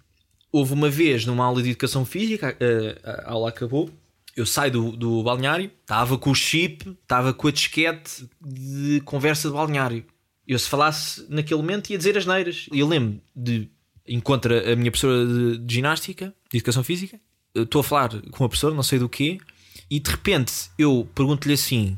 Houve 0.50 0.72
uma 0.72 0.90
vez 0.90 1.26
numa 1.26 1.44
aula 1.44 1.62
de 1.62 1.72
educação 1.72 2.06
física, 2.06 2.56
a, 3.04 3.28
a 3.28 3.32
aula 3.34 3.50
acabou. 3.50 3.92
Eu 4.36 4.46
saio 4.46 4.72
do, 4.72 4.92
do 4.98 5.24
balneário, 5.24 5.72
estava 5.82 6.18
com 6.18 6.32
o 6.32 6.36
chip, 6.36 6.90
estava 7.02 7.34
com 7.34 7.48
a 7.48 7.52
disquete 7.52 8.28
de 8.42 9.02
conversa 9.06 9.48
de 9.48 9.54
balneário. 9.54 10.06
Eu, 10.48 10.60
se 10.60 10.70
falasse 10.70 11.26
naquele 11.30 11.62
momento, 11.62 11.90
ia 11.90 11.98
dizer 11.98 12.18
as 12.18 12.26
neiras. 12.26 12.68
E 12.72 12.80
eu 12.80 12.88
lembro 12.88 13.22
de 13.36 13.70
encontro 14.08 14.54
a 14.54 14.76
minha 14.76 14.92
professora 14.92 15.26
de, 15.26 15.58
de 15.60 15.74
ginástica, 15.74 16.34
de 16.52 16.58
educação 16.58 16.84
física. 16.84 17.20
Estou 17.56 17.80
a 17.80 17.84
falar 17.84 18.10
com 18.10 18.44
uma 18.44 18.50
professora, 18.50 18.76
não 18.76 18.84
sei 18.84 19.00
do 19.00 19.08
quê, 19.08 19.40
e 19.90 20.00
de 20.00 20.12
repente 20.12 20.70
eu 20.78 21.10
pergunto-lhe 21.16 21.54
assim: 21.54 21.98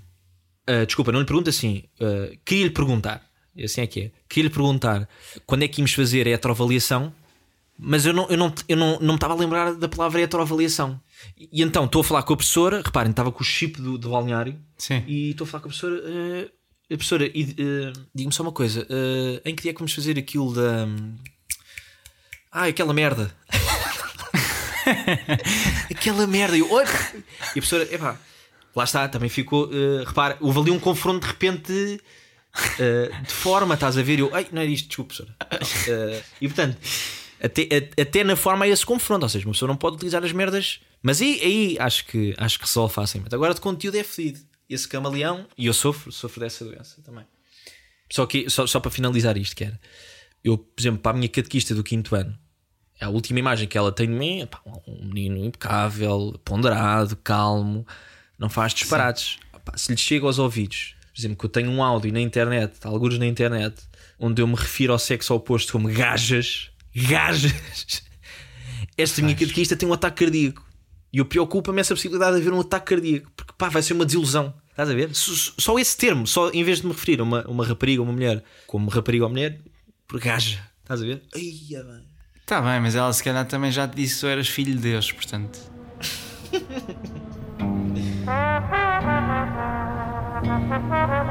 ah, 0.68 0.86
desculpa, 0.86 1.12
não 1.14 1.22
lhe 1.22 1.26
pergunto 1.26 1.50
assim, 1.50 1.84
ah, 2.02 2.36
queria-lhe 2.44 2.70
perguntar, 2.70 3.26
assim 3.64 3.82
é 3.82 3.88
que 3.88 4.02
é, 4.02 4.12
queria-lhe 4.28 4.54
perguntar 4.54 5.08
quando 5.46 5.64
é 5.64 5.68
que 5.68 5.80
íamos 5.80 5.94
fazer 5.94 6.28
a 6.28 6.32
heteroavaliação, 6.32 7.14
mas 7.80 8.06
eu 8.06 8.14
não, 8.14 8.28
eu 8.30 8.38
não, 8.38 8.54
eu 8.68 8.76
não, 8.76 9.00
não 9.00 9.08
me 9.08 9.16
estava 9.16 9.34
a 9.34 9.38
lembrar 9.38 9.74
da 9.74 9.88
palavra 9.88 10.22
heteroavaliação. 10.22 11.00
E, 11.38 11.50
e 11.52 11.64
então 11.64 11.86
estou 11.86 12.02
a 12.02 12.04
falar 12.04 12.24
com 12.24 12.34
a 12.34 12.38
professora, 12.38 12.82
reparem, 12.84 13.12
estava 13.12 13.32
com 13.32 13.42
o 13.42 13.46
chip 13.46 13.82
do, 13.82 13.98
do 13.98 14.10
balneário, 14.10 14.60
Sim. 14.78 15.04
e 15.08 15.32
estou 15.32 15.46
a 15.46 15.48
falar 15.48 15.62
com 15.62 15.70
a 15.70 15.72
professora. 15.72 16.02
ah, 16.06 16.52
a 16.90 16.96
professora, 16.96 17.26
ah, 17.26 17.94
diga-me 18.16 18.34
só 18.34 18.44
uma 18.44 18.52
coisa: 18.52 18.88
ah, 18.90 19.42
em 19.46 19.56
que 19.56 19.64
dia 19.64 19.72
é 19.72 19.74
que 19.74 19.80
vamos 19.80 19.94
fazer 19.94 20.18
aquilo 20.18 20.54
da. 20.54 20.88
Ah, 22.52 22.66
aquela 22.66 22.94
merda. 22.94 23.36
aquela 25.92 26.26
merda. 26.26 26.58
Eu, 26.58 26.72
"Oi!" 26.72 26.84
E 26.84 26.88
a 26.88 27.52
professora, 27.54 27.84
epá, 27.94 28.18
lá 28.76 28.84
está, 28.84 29.08
também 29.08 29.30
ficou. 29.30 29.66
Uh, 29.66 30.04
repara, 30.06 30.38
houve 30.40 30.60
ali 30.60 30.72
um 30.72 30.80
confronto 30.80 31.26
de 31.26 31.28
repente 31.28 32.02
uh, 32.58 33.24
de 33.24 33.34
forma, 33.34 33.74
estás 33.74 33.98
a 33.98 34.04
ver? 34.04 34.20
Eu, 34.20 34.34
ai, 34.34 34.48
não 34.52 34.62
é 34.62 34.66
isto, 34.66 34.88
desculpa, 34.88 35.14
professora. 35.14 35.36
Uh, 35.88 36.24
e 36.42 36.48
portanto, 36.48 36.78
até, 37.42 37.68
até 38.00 38.24
na 38.24 38.36
forma 38.36 38.66
é 38.66 38.70
esse 38.70 38.86
confronto, 38.86 39.24
ou 39.24 39.30
seja, 39.30 39.46
uma 39.46 39.54
pessoa 39.54 39.68
não 39.68 39.76
pode 39.76 39.98
utilizar 39.98 40.24
as 40.24 40.32
merdas, 40.32 40.80
mas 41.02 41.22
aí, 41.22 41.40
aí 41.42 41.78
acho, 41.80 42.06
que, 42.06 42.34
acho 42.38 42.60
que 42.60 42.66
resolve 42.66 42.94
facilmente. 42.94 43.34
Agora 43.34 43.54
de 43.54 43.62
conteúdo 43.62 43.96
é 43.96 44.04
fedido. 44.04 44.40
esse 44.70 44.88
camaleão 44.88 45.48
e 45.58 45.66
eu 45.66 45.74
sofro, 45.74 46.12
sofro 46.12 46.40
dessa 46.40 46.66
doença 46.66 47.02
também. 47.02 47.26
Só 48.12 48.26
que 48.26 48.50
só, 48.50 48.66
só 48.66 48.80
para 48.80 48.92
finalizar 48.92 49.38
isto, 49.38 49.56
que 49.56 49.66
era 49.66 49.80
eu, 50.44 50.58
por 50.58 50.82
exemplo, 50.82 51.00
para 51.00 51.12
a 51.12 51.20
minha 51.20 51.30
catequista 51.30 51.76
do 51.76 51.84
quinto 51.84 52.16
ano, 52.16 52.38
a 53.00 53.10
última 53.10 53.40
imagem 53.40 53.68
que 53.68 53.78
ela 53.78 53.92
tem 53.92 54.08
de 54.08 54.14
mim 54.14 54.42
é 54.42 54.50
um 54.88 55.06
menino 55.06 55.38
impecável, 55.44 56.40
ponderado, 56.44 57.16
calmo, 57.18 57.86
não 58.40 58.50
faz 58.50 58.74
disparates. 58.74 59.38
Se 59.76 59.92
lhe 59.92 59.98
chega 59.98 60.26
aos 60.26 60.40
ouvidos, 60.40 60.96
por 61.14 61.20
exemplo, 61.20 61.38
que 61.38 61.46
eu 61.46 61.50
tenho 61.50 61.70
um 61.70 61.84
áudio 61.84 62.12
na 62.12 62.22
internet, 62.22 62.76
alguns 62.84 63.20
na 63.20 63.26
internet, 63.26 63.76
onde 64.18 64.42
eu 64.42 64.48
me 64.48 64.56
refiro 64.56 64.94
ao 64.94 65.00
sexo 65.00 65.34
oposto 65.34 65.72
como 65.72 65.90
gajas, 65.90 66.72
gajas, 66.96 67.54
esta 68.98 69.22
minha 69.22 69.36
catequista 69.36 69.76
tem 69.76 69.88
um 69.88 69.94
ataque 69.94 70.24
cardíaco. 70.24 70.66
E 71.12 71.20
eu 71.20 71.26
preocupa-me 71.26 71.80
essa 71.82 71.96
possibilidade 71.96 72.36
de 72.36 72.42
haver 72.42 72.54
um 72.54 72.60
ataque 72.60 72.96
cardíaco, 72.96 73.32
porque 73.36 73.54
pá, 73.58 73.70
vai 73.70 73.82
ser 73.82 73.94
uma 73.94 74.06
desilusão. 74.06 74.54
Estás 74.70 74.90
a 74.90 74.94
ver? 74.94 75.10
Só 75.14 75.80
esse 75.80 75.98
termo, 75.98 76.28
só 76.28 76.52
em 76.52 76.64
vez 76.64 76.82
de 76.82 76.88
me 76.88 76.94
referir 76.94 77.20
a 77.20 77.24
uma, 77.24 77.48
uma 77.48 77.66
rapariga 77.66 78.02
ou 78.02 78.08
uma 78.08 78.14
mulher 78.14 78.44
como 78.68 78.90
rapariga 78.90 79.24
ou 79.24 79.30
mulher, 79.30 79.60
por 80.08 80.20
gaja. 80.20 80.60
Estás 80.84 81.02
a 81.02 81.06
ver? 81.06 81.24
Ai, 81.34 81.42
bem. 81.42 82.06
Está 82.42 82.62
bem, 82.62 82.80
mas 82.80 82.96
ela 82.96 83.12
se 83.12 83.24
calhar 83.24 83.46
também 83.48 83.72
já 83.72 83.88
te 83.88 83.96
disse 83.96 84.16
que 84.16 84.22
tu 84.22 84.28
eras 84.28 84.48
filho 84.48 84.74
de 84.74 84.80
Deus, 84.80 85.12
portanto. 85.12 85.60